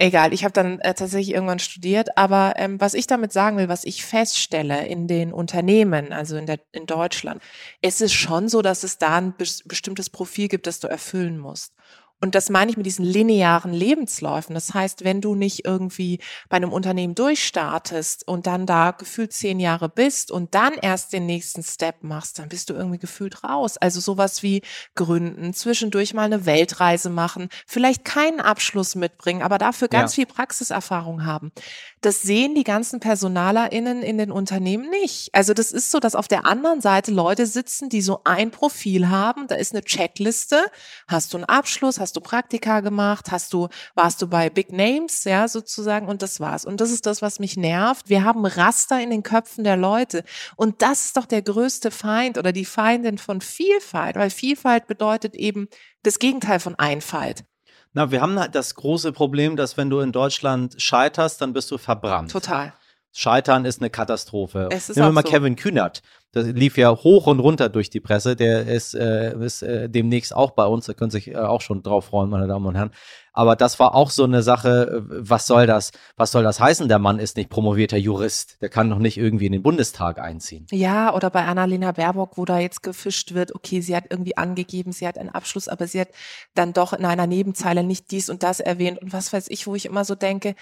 Egal, 0.00 0.32
ich 0.32 0.44
habe 0.44 0.52
dann 0.52 0.78
äh, 0.78 0.94
tatsächlich 0.94 1.34
irgendwann 1.34 1.58
studiert, 1.58 2.16
aber 2.16 2.54
ähm, 2.56 2.80
was 2.80 2.94
ich 2.94 3.08
damit 3.08 3.32
sagen 3.32 3.56
will, 3.56 3.68
was 3.68 3.82
ich 3.82 4.04
feststelle 4.04 4.86
in 4.86 5.08
den 5.08 5.32
Unternehmen, 5.32 6.12
also 6.12 6.36
in, 6.36 6.46
der, 6.46 6.60
in 6.70 6.86
Deutschland, 6.86 7.42
es 7.82 8.00
ist 8.00 8.12
schon 8.12 8.48
so, 8.48 8.62
dass 8.62 8.84
es 8.84 8.98
da 8.98 9.16
ein 9.16 9.34
bestimmtes 9.36 10.08
Profil 10.08 10.46
gibt, 10.46 10.68
das 10.68 10.78
du 10.78 10.86
erfüllen 10.86 11.36
musst. 11.36 11.74
Und 12.20 12.34
das 12.34 12.50
meine 12.50 12.70
ich 12.70 12.76
mit 12.76 12.86
diesen 12.86 13.04
linearen 13.04 13.72
Lebensläufen. 13.72 14.54
Das 14.54 14.74
heißt, 14.74 15.04
wenn 15.04 15.20
du 15.20 15.36
nicht 15.36 15.64
irgendwie 15.64 16.18
bei 16.48 16.56
einem 16.56 16.72
Unternehmen 16.72 17.14
durchstartest 17.14 18.26
und 18.26 18.46
dann 18.46 18.66
da 18.66 18.90
gefühlt 18.90 19.32
zehn 19.32 19.60
Jahre 19.60 19.88
bist 19.88 20.32
und 20.32 20.54
dann 20.54 20.74
erst 20.74 21.12
den 21.12 21.26
nächsten 21.26 21.62
Step 21.62 22.02
machst, 22.02 22.38
dann 22.40 22.48
bist 22.48 22.70
du 22.70 22.74
irgendwie 22.74 22.98
gefühlt 22.98 23.44
raus. 23.44 23.76
Also 23.76 24.00
sowas 24.00 24.42
wie 24.42 24.62
gründen, 24.96 25.54
zwischendurch 25.54 26.12
mal 26.12 26.24
eine 26.24 26.44
Weltreise 26.44 27.08
machen, 27.08 27.48
vielleicht 27.66 28.04
keinen 28.04 28.40
Abschluss 28.40 28.96
mitbringen, 28.96 29.42
aber 29.42 29.58
dafür 29.58 29.86
ganz 29.86 30.12
ja. 30.12 30.24
viel 30.24 30.26
Praxiserfahrung 30.26 31.24
haben. 31.24 31.52
Das 32.00 32.22
sehen 32.22 32.54
die 32.54 32.64
ganzen 32.64 33.00
PersonalerInnen 33.00 34.02
in 34.02 34.18
den 34.18 34.32
Unternehmen 34.32 34.90
nicht. 34.90 35.34
Also 35.34 35.54
das 35.54 35.72
ist 35.72 35.90
so, 35.90 36.00
dass 36.00 36.14
auf 36.14 36.28
der 36.28 36.46
anderen 36.46 36.80
Seite 36.80 37.10
Leute 37.12 37.46
sitzen, 37.46 37.88
die 37.88 38.02
so 38.02 38.20
ein 38.24 38.50
Profil 38.50 39.08
haben. 39.08 39.46
Da 39.48 39.56
ist 39.56 39.72
eine 39.72 39.82
Checkliste. 39.82 40.64
Hast 41.06 41.32
du 41.32 41.38
einen 41.38 41.44
Abschluss? 41.44 41.98
Hast 41.98 42.07
hast 42.08 42.16
du 42.16 42.20
Praktika 42.22 42.80
gemacht, 42.80 43.30
hast 43.30 43.52
du, 43.52 43.68
warst 43.94 44.22
du 44.22 44.28
bei 44.28 44.48
Big 44.48 44.72
Names, 44.72 45.24
ja, 45.24 45.46
sozusagen, 45.46 46.08
und 46.08 46.22
das 46.22 46.40
war's. 46.40 46.64
Und 46.64 46.80
das 46.80 46.90
ist 46.90 47.04
das, 47.04 47.20
was 47.20 47.38
mich 47.38 47.58
nervt. 47.58 48.08
Wir 48.08 48.24
haben 48.24 48.46
Raster 48.46 48.98
in 48.98 49.10
den 49.10 49.22
Köpfen 49.22 49.62
der 49.62 49.76
Leute. 49.76 50.24
Und 50.56 50.80
das 50.80 51.04
ist 51.04 51.18
doch 51.18 51.26
der 51.26 51.42
größte 51.42 51.90
Feind 51.90 52.38
oder 52.38 52.52
die 52.52 52.64
Feindin 52.64 53.18
von 53.18 53.42
Vielfalt, 53.42 54.16
weil 54.16 54.30
Vielfalt 54.30 54.86
bedeutet 54.86 55.34
eben 55.34 55.68
das 56.02 56.18
Gegenteil 56.18 56.60
von 56.60 56.76
Einfalt. 56.76 57.44
Na, 57.92 58.10
wir 58.10 58.22
haben 58.22 58.38
halt 58.38 58.54
das 58.54 58.74
große 58.74 59.12
Problem, 59.12 59.56
dass 59.56 59.76
wenn 59.76 59.90
du 59.90 60.00
in 60.00 60.12
Deutschland 60.12 60.80
scheiterst, 60.80 61.42
dann 61.42 61.52
bist 61.52 61.70
du 61.70 61.76
verbrannt. 61.76 62.30
Total. 62.30 62.72
Scheitern 63.12 63.64
ist 63.64 63.80
eine 63.80 63.90
Katastrophe. 63.90 64.68
Es 64.70 64.90
ist 64.90 64.96
Nehmen 64.96 65.08
wir 65.08 65.12
mal 65.12 65.22
so. 65.24 65.30
Kevin 65.30 65.56
Kühnert. 65.56 66.02
Das 66.32 66.46
lief 66.46 66.76
ja 66.76 66.94
hoch 66.94 67.26
und 67.26 67.40
runter 67.40 67.70
durch 67.70 67.88
die 67.88 68.00
Presse. 68.00 68.36
Der 68.36 68.66
ist, 68.66 68.94
äh, 68.94 69.34
ist 69.38 69.62
äh, 69.62 69.88
demnächst 69.88 70.36
auch 70.36 70.50
bei 70.50 70.66
uns. 70.66 70.84
Da 70.84 70.92
können 70.92 71.10
sich 71.10 71.28
äh, 71.28 71.36
auch 71.36 71.62
schon 71.62 71.82
drauf 71.82 72.04
freuen, 72.04 72.28
meine 72.28 72.46
Damen 72.46 72.66
und 72.66 72.74
Herren. 72.74 72.90
Aber 73.32 73.56
das 73.56 73.78
war 73.78 73.94
auch 73.94 74.10
so 74.10 74.24
eine 74.24 74.42
Sache. 74.42 75.02
äh, 75.10 75.14
Was 75.26 75.46
soll 75.46 75.66
das? 75.66 75.90
Was 76.16 76.30
soll 76.30 76.42
das 76.42 76.60
heißen? 76.60 76.86
Der 76.86 76.98
Mann 76.98 77.18
ist 77.18 77.38
nicht 77.38 77.48
promovierter 77.48 77.96
Jurist. 77.96 78.60
Der 78.60 78.68
kann 78.68 78.90
doch 78.90 78.98
nicht 78.98 79.16
irgendwie 79.16 79.46
in 79.46 79.52
den 79.52 79.62
Bundestag 79.62 80.18
einziehen. 80.18 80.66
Ja, 80.70 81.14
oder 81.14 81.30
bei 81.30 81.46
Annalena 81.46 81.92
Baerbock, 81.92 82.36
wo 82.36 82.44
da 82.44 82.58
jetzt 82.58 82.82
gefischt 82.82 83.32
wird, 83.32 83.54
okay, 83.54 83.80
sie 83.80 83.96
hat 83.96 84.04
irgendwie 84.10 84.36
angegeben, 84.36 84.92
sie 84.92 85.08
hat 85.08 85.16
einen 85.16 85.30
Abschluss, 85.30 85.66
aber 85.66 85.86
sie 85.86 86.02
hat 86.02 86.08
dann 86.54 86.74
doch 86.74 86.92
in 86.92 87.06
einer 87.06 87.26
Nebenzeile 87.26 87.82
nicht 87.82 88.10
dies 88.10 88.28
und 88.28 88.42
das 88.42 88.60
erwähnt 88.60 89.00
und 89.00 89.14
was 89.14 89.32
weiß 89.32 89.46
ich, 89.48 89.66
wo 89.66 89.74
ich 89.74 89.86
immer 89.86 90.04
so 90.04 90.14
denke, 90.14 90.54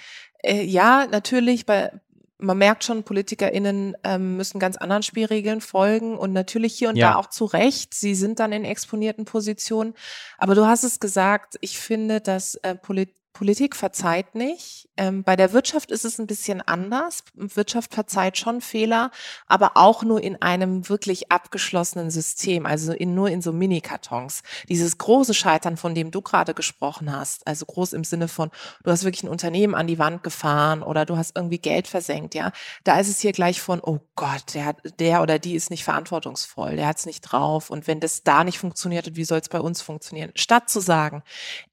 äh, 0.45 0.63
ja, 0.63 1.07
natürlich 1.11 1.67
bei 1.67 1.91
man 2.39 2.59
merkt 2.59 2.85
schon, 2.85 3.03
PolitikerInnen 3.03 3.97
ähm, 4.05 4.37
müssen 4.37 4.59
ganz 4.59 4.77
anderen 4.77 5.03
Spielregeln 5.03 5.61
folgen 5.61 6.19
und 6.19 6.33
natürlich 6.33 6.75
hier 6.75 6.89
und 6.91 6.97
Ja. 6.97 7.13
da 7.13 7.17
auch 7.17 7.31
zu 7.31 7.45
Recht. 7.47 7.95
Sie 7.95 8.15
sind 8.15 8.41
dann 8.41 8.53
in 8.53 8.65
exponierten 8.65 9.25
Positionen. 9.25 9.95
Aber 10.39 10.55
du 10.55 10.67
hast 10.67 10.85
es 10.85 11.01
gesagt, 11.01 11.57
ich 11.61 11.79
finde, 11.79 12.21
dass 12.21 12.57
äh, 12.57 12.75
Polit 12.75 13.15
Politik 13.37 13.77
verzeiht 13.77 14.35
nicht. 14.35 14.89
Ähm, 14.97 15.23
bei 15.23 15.37
der 15.37 15.53
Wirtschaft 15.53 15.91
ist 15.91 16.07
es 16.07 16.19
ein 16.19 16.27
bisschen 16.27 16.63
anders. 16.63 17.23
Wirtschaft 17.35 17.93
verzeiht 17.93 18.39
schon 18.39 18.63
Fehler, 18.63 19.11
aber 19.47 19.73
auch 19.75 20.03
nur 20.03 20.23
in 20.23 20.41
einem 20.41 20.89
wirklich 20.89 21.31
abgeschlossenen 21.31 22.11
System, 22.11 22.65
also 22.65 22.95
in, 22.95 23.15
nur 23.15 23.29
in 23.29 23.43
so 23.43 23.53
Mini-Kartons. 23.53 24.43
Dieses 24.71 24.97
große 24.97 25.35
Scheitern, 25.35 25.77
von 25.77 25.95
dem 25.95 26.11
du 26.11 26.23
gerade 26.23 26.55
gesprochen 26.55 27.15
hast, 27.15 27.47
also 27.47 27.67
groß 27.67 27.93
im 27.93 28.05
Sinne 28.05 28.27
von, 28.27 28.51
du 28.85 28.91
hast 28.91 29.05
wirklich 29.05 29.25
ein 29.25 29.29
Unternehmen 29.29 29.75
an 29.75 29.87
die 29.87 29.99
Wand 29.99 30.23
gefahren 30.23 30.83
oder 30.83 31.05
du 31.05 31.19
hast 31.19 31.37
irgendwie 31.37 31.59
Geld 31.59 31.89
versenkt, 31.89 32.35
ja. 32.35 32.53
Da 32.85 32.99
ist 32.99 33.09
es 33.09 33.21
hier 33.21 33.33
gleich 33.33 33.61
von, 33.61 33.81
oh 33.83 33.99
Gott, 34.15 34.55
der, 34.55 34.65
hat, 34.65 34.79
der 34.99 35.21
oder 35.21 35.39
die 35.39 35.57
ist 35.57 35.69
nicht 35.69 35.85
verantwortungsvoll, 35.85 36.77
der 36.77 36.87
hat 36.87 37.01
es 37.01 37.05
nicht 37.05 37.21
drauf. 37.21 37.69
Und 37.69 37.87
wenn 37.87 38.01
das 38.01 38.23
da 38.23 38.45
nicht 38.45 38.59
funktioniert, 38.59 39.15
wie 39.15 39.25
soll 39.25 39.41
es 39.41 39.51
bei 39.51 39.61
uns 39.61 39.83
funktionieren? 39.83 40.33
Statt 40.37 40.71
zu 40.71 40.81
sagen, 40.81 41.23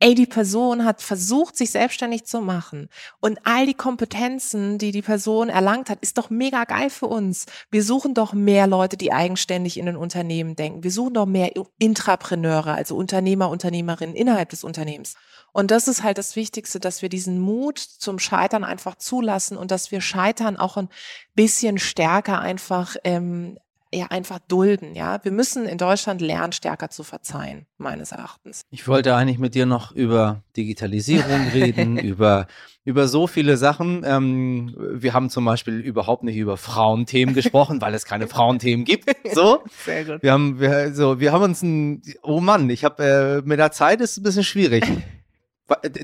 ey, 0.01 0.13
die 0.13 0.25
Person 0.25 0.83
hat 0.83 1.01
versucht, 1.01 1.52
sich 1.55 1.71
selbstständig 1.71 2.25
zu 2.25 2.41
machen 2.41 2.89
und 3.19 3.39
all 3.43 3.65
die 3.65 3.73
Kompetenzen, 3.73 4.77
die 4.77 4.91
die 4.91 5.01
Person 5.01 5.49
erlangt 5.49 5.89
hat, 5.89 5.99
ist 6.01 6.17
doch 6.17 6.29
mega 6.29 6.63
geil 6.65 6.89
für 6.89 7.07
uns. 7.07 7.45
Wir 7.71 7.83
suchen 7.83 8.13
doch 8.13 8.33
mehr 8.33 8.67
Leute, 8.67 8.97
die 8.97 9.13
eigenständig 9.13 9.77
in 9.77 9.85
den 9.85 9.95
Unternehmen 9.95 10.55
denken. 10.55 10.83
Wir 10.83 10.91
suchen 10.91 11.13
doch 11.13 11.25
mehr 11.25 11.51
Intrapreneure, 11.79 12.73
also 12.73 12.95
Unternehmer, 12.95 13.49
Unternehmerinnen 13.49 14.15
innerhalb 14.15 14.49
des 14.49 14.63
Unternehmens. 14.63 15.15
Und 15.51 15.69
das 15.69 15.87
ist 15.87 16.03
halt 16.03 16.17
das 16.17 16.35
Wichtigste, 16.35 16.79
dass 16.79 17.01
wir 17.01 17.09
diesen 17.09 17.39
Mut 17.39 17.77
zum 17.77 18.17
Scheitern 18.17 18.63
einfach 18.63 18.95
zulassen 18.95 19.55
und 19.55 19.69
dass 19.69 19.91
wir 19.91 20.01
Scheitern 20.01 20.57
auch 20.57 20.77
ein 20.77 20.89
bisschen 21.35 21.77
stärker 21.77 22.39
einfach 22.39 22.95
ähm, 23.03 23.57
ja 23.93 24.07
einfach 24.07 24.39
dulden. 24.39 24.95
Ja, 24.95 25.23
wir 25.23 25.31
müssen 25.31 25.65
in 25.65 25.77
Deutschland 25.77 26.21
lernen, 26.21 26.53
stärker 26.53 26.89
zu 26.89 27.03
verzeihen, 27.03 27.65
meines 27.77 28.11
Erachtens. 28.11 28.61
Ich 28.71 28.87
wollte 28.87 29.15
eigentlich 29.15 29.39
mit 29.39 29.55
dir 29.55 29.65
noch 29.65 29.91
über 29.91 30.43
Digitalisierung 30.57 31.47
reden, 31.53 31.97
über, 31.99 32.47
über 32.83 33.07
so 33.07 33.27
viele 33.27 33.57
Sachen. 33.57 34.03
Ähm, 34.05 34.75
wir 34.77 35.13
haben 35.13 35.29
zum 35.29 35.45
Beispiel 35.45 35.79
überhaupt 35.79 36.23
nicht 36.23 36.37
über 36.37 36.57
Frauenthemen 36.57 37.35
gesprochen, 37.35 37.81
weil 37.81 37.93
es 37.93 38.05
keine 38.05 38.27
Frauenthemen 38.27 38.85
gibt. 38.85 39.09
So. 39.33 39.63
Sehr 39.85 40.05
gut. 40.05 40.23
Wir 40.23 40.31
haben, 40.31 40.59
wir, 40.59 40.93
so, 40.93 41.19
wir 41.19 41.31
haben 41.31 41.43
uns 41.43 41.61
ein, 41.61 42.01
oh 42.21 42.39
Mann, 42.39 42.69
ich 42.69 42.83
habe, 42.83 43.41
äh, 43.43 43.47
mit 43.47 43.59
der 43.59 43.71
Zeit 43.71 44.01
ist 44.01 44.11
es 44.11 44.17
ein 44.17 44.23
bisschen 44.23 44.43
schwierig. 44.43 44.85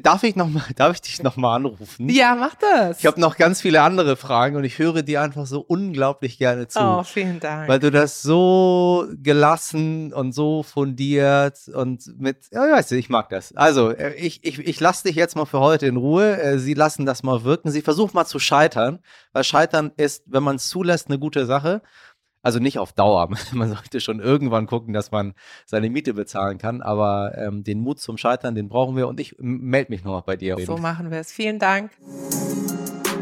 Darf 0.01 0.23
ich 0.23 0.37
noch 0.37 0.47
mal, 0.47 0.63
darf 0.77 0.93
ich 0.93 1.01
dich 1.01 1.21
noch 1.21 1.35
mal 1.35 1.55
anrufen? 1.55 2.07
Ja, 2.07 2.33
mach 2.35 2.55
das. 2.55 2.99
Ich 2.99 3.05
habe 3.05 3.19
noch 3.19 3.35
ganz 3.35 3.61
viele 3.61 3.81
andere 3.81 4.15
Fragen 4.15 4.55
und 4.55 4.63
ich 4.63 4.79
höre 4.79 5.03
dir 5.03 5.21
einfach 5.21 5.45
so 5.45 5.59
unglaublich 5.59 6.37
gerne 6.37 6.69
zu. 6.69 6.79
oh, 6.79 7.03
vielen 7.03 7.41
Dank. 7.41 7.67
Weil 7.67 7.79
du 7.79 7.91
das 7.91 8.21
so 8.21 9.05
gelassen 9.21 10.13
und 10.13 10.31
so 10.31 10.63
fundiert 10.63 11.67
und 11.73 12.03
mit, 12.17 12.45
ja, 12.51 12.61
weißt 12.71 12.91
du, 12.91 12.95
ich 12.95 13.09
mag 13.09 13.27
das. 13.29 13.53
Also, 13.55 13.91
äh, 13.91 14.13
ich, 14.15 14.45
ich, 14.45 14.59
ich 14.59 14.79
lasse 14.79 15.03
dich 15.03 15.17
jetzt 15.17 15.35
mal 15.35 15.45
für 15.45 15.59
heute 15.59 15.87
in 15.87 15.97
Ruhe. 15.97 16.39
Äh, 16.41 16.57
Sie 16.57 16.73
lassen 16.73 17.05
das 17.05 17.23
mal 17.23 17.43
wirken. 17.43 17.69
Sie 17.69 17.81
versuchen 17.81 18.15
mal 18.15 18.25
zu 18.25 18.39
scheitern, 18.39 18.99
weil 19.33 19.43
Scheitern 19.43 19.91
ist, 19.97 20.23
wenn 20.27 20.43
man 20.43 20.55
es 20.55 20.69
zulässt, 20.69 21.07
eine 21.07 21.19
gute 21.19 21.45
Sache. 21.45 21.81
Also 22.41 22.59
nicht 22.59 22.79
auf 22.79 22.93
Dauer. 22.93 23.29
Man 23.53 23.69
sollte 23.69 23.99
schon 23.99 24.19
irgendwann 24.19 24.65
gucken, 24.67 24.93
dass 24.93 25.11
man 25.11 25.33
seine 25.65 25.89
Miete 25.89 26.13
bezahlen 26.13 26.57
kann. 26.57 26.81
Aber 26.81 27.37
ähm, 27.37 27.63
den 27.63 27.81
Mut 27.81 27.99
zum 27.99 28.17
Scheitern, 28.17 28.55
den 28.55 28.69
brauchen 28.69 28.95
wir. 28.95 29.07
Und 29.07 29.19
ich 29.19 29.35
melde 29.39 29.91
mich 29.91 30.03
nochmal 30.03 30.23
bei 30.25 30.35
dir. 30.35 30.57
so 30.65 30.77
machen 30.77 31.11
wir 31.11 31.19
es. 31.19 31.31
Vielen 31.31 31.59
Dank. 31.59 31.91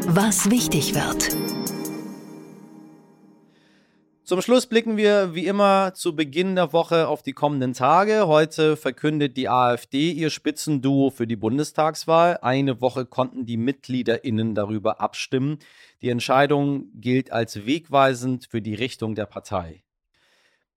Was 0.06 0.50
wichtig 0.50 0.94
wird. 0.94 1.47
Zum 4.28 4.42
Schluss 4.42 4.66
blicken 4.66 4.98
wir 4.98 5.34
wie 5.34 5.46
immer 5.46 5.94
zu 5.94 6.14
Beginn 6.14 6.54
der 6.54 6.74
Woche 6.74 7.08
auf 7.08 7.22
die 7.22 7.32
kommenden 7.32 7.72
Tage. 7.72 8.26
Heute 8.26 8.76
verkündet 8.76 9.38
die 9.38 9.48
AfD 9.48 10.10
ihr 10.10 10.28
Spitzenduo 10.28 11.08
für 11.08 11.26
die 11.26 11.34
Bundestagswahl. 11.34 12.36
Eine 12.42 12.82
Woche 12.82 13.06
konnten 13.06 13.46
die 13.46 13.56
MitgliederInnen 13.56 14.54
darüber 14.54 15.00
abstimmen. 15.00 15.60
Die 16.02 16.10
Entscheidung 16.10 16.90
gilt 16.92 17.32
als 17.32 17.64
wegweisend 17.64 18.48
für 18.50 18.60
die 18.60 18.74
Richtung 18.74 19.14
der 19.14 19.24
Partei. 19.24 19.82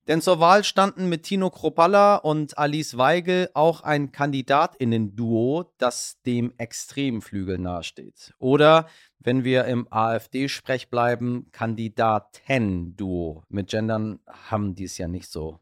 Denn 0.08 0.20
zur 0.20 0.40
Wahl 0.40 0.64
standen 0.64 1.10
mit 1.10 1.24
Tino 1.24 1.52
Kropalla 1.52 2.16
und 2.16 2.58
Alice 2.58 2.98
Weigel 2.98 3.50
auch 3.54 3.82
ein 3.82 4.12
KandidatInnen-Duo, 4.12 5.72
das 5.78 6.20
dem 6.26 6.54
Extremflügel 6.58 7.60
nahesteht. 7.60 8.34
Oder, 8.40 8.88
wenn 9.20 9.44
wir 9.44 9.66
im 9.66 9.88
AfD-Sprech 9.92 10.90
bleiben, 10.90 11.50
Kandidaten-Duo. 11.52 13.44
Mit 13.50 13.70
Gendern 13.70 14.20
haben 14.50 14.74
die 14.74 14.86
es 14.86 14.98
ja 14.98 15.08
nicht 15.08 15.32
so. 15.32 15.60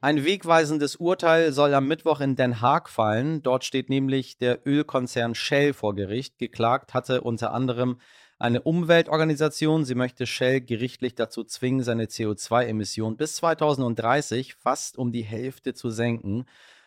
Ein 0.00 0.22
wegweisendes 0.22 0.96
Urteil 0.96 1.52
soll 1.52 1.72
am 1.72 1.86
Mittwoch 1.88 2.20
in 2.20 2.36
Den 2.36 2.60
Haag 2.60 2.90
fallen. 2.90 3.42
Dort 3.42 3.64
steht 3.64 3.88
nämlich 3.88 4.36
der 4.36 4.66
Ölkonzern 4.66 5.34
Shell 5.34 5.72
vor 5.72 5.94
Gericht. 5.94 6.36
Geklagt 6.38 6.92
hatte 6.92 7.22
unter 7.22 7.54
anderem 7.54 8.00
eine 8.44 8.60
Umweltorganisation. 8.60 9.86
Sie 9.86 9.94
möchte 9.94 10.26
Shell 10.26 10.60
gerichtlich 10.60 11.14
dazu 11.14 11.44
zwingen, 11.44 11.82
seine 11.82 12.04
CO2-Emissionen 12.04 13.16
bis 13.16 13.36
2030 13.36 14.54
fast 14.54 14.98
um 14.98 15.12
die 15.12 15.22
Hälfte 15.22 15.72
zu 15.72 15.88
senken. 15.88 16.44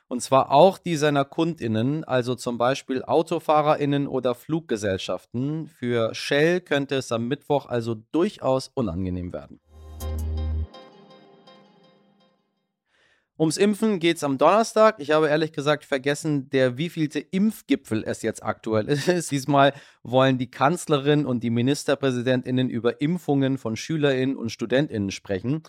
Und 0.07 0.21
zwar 0.21 0.51
auch 0.51 0.77
die 0.77 0.95
seiner 0.95 1.25
KundInnen, 1.25 2.03
also 2.03 2.35
zum 2.35 2.59
Beispiel 2.59 3.03
AutofahrerInnen 3.03 4.07
oder 4.07 4.35
Fluggesellschaften. 4.35 5.67
Für 5.67 6.13
Shell 6.13 6.61
könnte 6.61 6.95
es 6.95 7.11
am 7.11 7.27
Mittwoch 7.27 7.65
also 7.65 7.95
durchaus 8.11 8.69
unangenehm 8.75 9.33
werden. 9.33 9.59
Ums 13.39 13.57
Impfen 13.57 13.99
geht 13.99 14.17
es 14.17 14.23
am 14.23 14.39
Donnerstag. 14.39 14.95
Ich 14.97 15.11
habe 15.11 15.29
ehrlich 15.29 15.51
gesagt 15.51 15.85
vergessen, 15.85 16.49
der 16.49 16.79
wievielte 16.79 17.19
Impfgipfel 17.19 18.03
es 18.03 18.23
jetzt 18.23 18.41
aktuell 18.43 18.87
ist. 18.89 19.29
Diesmal 19.29 19.73
wollen 20.01 20.39
die 20.39 20.49
Kanzlerin 20.49 21.25
und 21.25 21.43
die 21.43 21.51
Ministerpräsidentinnen 21.51 22.67
über 22.67 22.99
Impfungen 22.99 23.59
von 23.59 23.75
Schülerinnen 23.75 24.37
und 24.37 24.51
Studentinnen 24.51 25.11
sprechen 25.11 25.61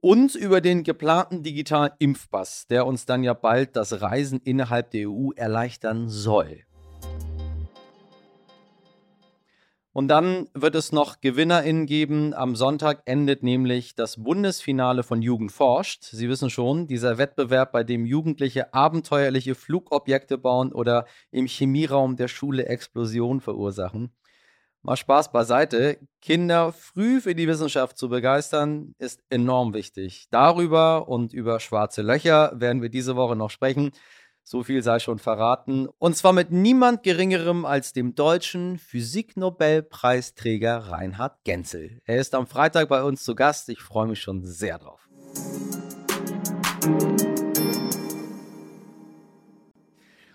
und 0.00 0.34
über 0.34 0.60
den 0.60 0.82
geplanten 0.82 1.44
digitalen 1.44 1.92
Impfpass, 2.00 2.66
der 2.66 2.86
uns 2.86 3.06
dann 3.06 3.22
ja 3.22 3.34
bald 3.34 3.76
das 3.76 4.00
Reisen 4.00 4.40
innerhalb 4.40 4.90
der 4.90 5.08
EU 5.08 5.30
erleichtern 5.36 6.08
soll. 6.08 6.64
Und 9.96 10.08
dann 10.08 10.50
wird 10.52 10.74
es 10.74 10.92
noch 10.92 11.22
GewinnerInnen 11.22 11.86
geben. 11.86 12.34
Am 12.34 12.54
Sonntag 12.54 13.00
endet 13.06 13.42
nämlich 13.42 13.94
das 13.94 14.22
Bundesfinale 14.22 15.02
von 15.02 15.22
Jugend 15.22 15.52
forscht. 15.52 16.04
Sie 16.04 16.28
wissen 16.28 16.50
schon, 16.50 16.86
dieser 16.86 17.16
Wettbewerb, 17.16 17.72
bei 17.72 17.82
dem 17.82 18.04
Jugendliche 18.04 18.74
abenteuerliche 18.74 19.54
Flugobjekte 19.54 20.36
bauen 20.36 20.70
oder 20.70 21.06
im 21.30 21.46
Chemieraum 21.46 22.16
der 22.16 22.28
Schule 22.28 22.66
Explosionen 22.66 23.40
verursachen. 23.40 24.10
Mal 24.82 24.96
Spaß 24.96 25.32
beiseite. 25.32 25.98
Kinder 26.20 26.74
früh 26.74 27.22
für 27.22 27.34
die 27.34 27.48
Wissenschaft 27.48 27.96
zu 27.96 28.10
begeistern, 28.10 28.94
ist 28.98 29.24
enorm 29.30 29.72
wichtig. 29.72 30.28
Darüber 30.30 31.08
und 31.08 31.32
über 31.32 31.58
schwarze 31.58 32.02
Löcher 32.02 32.52
werden 32.54 32.82
wir 32.82 32.90
diese 32.90 33.16
Woche 33.16 33.34
noch 33.34 33.50
sprechen. 33.50 33.92
So 34.48 34.62
viel 34.62 34.80
sei 34.80 35.00
schon 35.00 35.18
verraten. 35.18 35.88
Und 35.98 36.16
zwar 36.16 36.32
mit 36.32 36.52
niemand 36.52 37.02
Geringerem 37.02 37.64
als 37.64 37.92
dem 37.92 38.14
deutschen 38.14 38.78
Physiknobelpreisträger 38.78 40.88
Reinhard 40.88 41.42
Genzel. 41.42 42.00
Er 42.04 42.20
ist 42.20 42.32
am 42.32 42.46
Freitag 42.46 42.88
bei 42.88 43.02
uns 43.02 43.24
zu 43.24 43.34
Gast. 43.34 43.68
Ich 43.70 43.82
freue 43.82 44.06
mich 44.06 44.20
schon 44.20 44.44
sehr 44.44 44.78
drauf. 44.78 45.08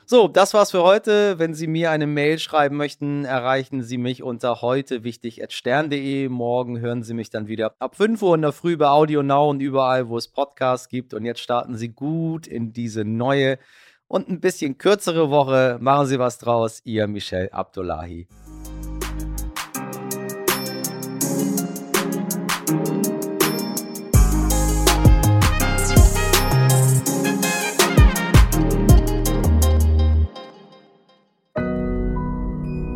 So, 0.06 0.28
das 0.28 0.54
war's 0.54 0.72
für 0.72 0.84
heute. 0.84 1.40
Wenn 1.40 1.54
Sie 1.54 1.68
mir 1.68 1.90
eine 1.90 2.06
Mail 2.06 2.38
schreiben 2.38 2.76
möchten, 2.76 3.24
erreichen 3.24 3.82
Sie 3.82 3.98
mich 3.98 4.24
unter 4.24 4.62
heute 4.62 5.06
wichtig 5.06 5.42
stern.de. 5.48 6.28
Morgen 6.28 6.82
hören 6.82 7.04
Sie 7.04 7.14
mich 7.14 7.30
dann 7.30 7.48
wieder 7.48 7.76
ab 7.80 7.96
5 7.96 8.22
Uhr 8.22 8.36
in 8.36 8.42
der 8.42 8.52
Früh 8.52 8.76
bei 8.76 8.90
Audio 8.90 9.24
Now 9.24 9.50
und 9.50 9.62
überall, 9.62 10.10
wo 10.10 10.18
es 10.18 10.28
Podcasts 10.28 10.90
gibt. 10.90 11.14
Und 11.14 11.24
jetzt 11.24 11.40
starten 11.40 11.78
Sie 11.78 11.94
gut 11.94 12.46
in 12.46 12.74
diese 12.74 13.06
neue 13.06 13.58
und 14.12 14.28
ein 14.28 14.42
bisschen 14.42 14.78
kürzere 14.78 15.30
Woche. 15.30 15.78
Machen 15.80 16.06
Sie 16.06 16.20
was 16.20 16.38
draus. 16.38 16.82
Ihr 16.84 17.08
Michel 17.08 17.50
Abdullahi. 17.52 18.28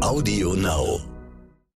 Audio 0.01 0.53
Now. 0.53 1.14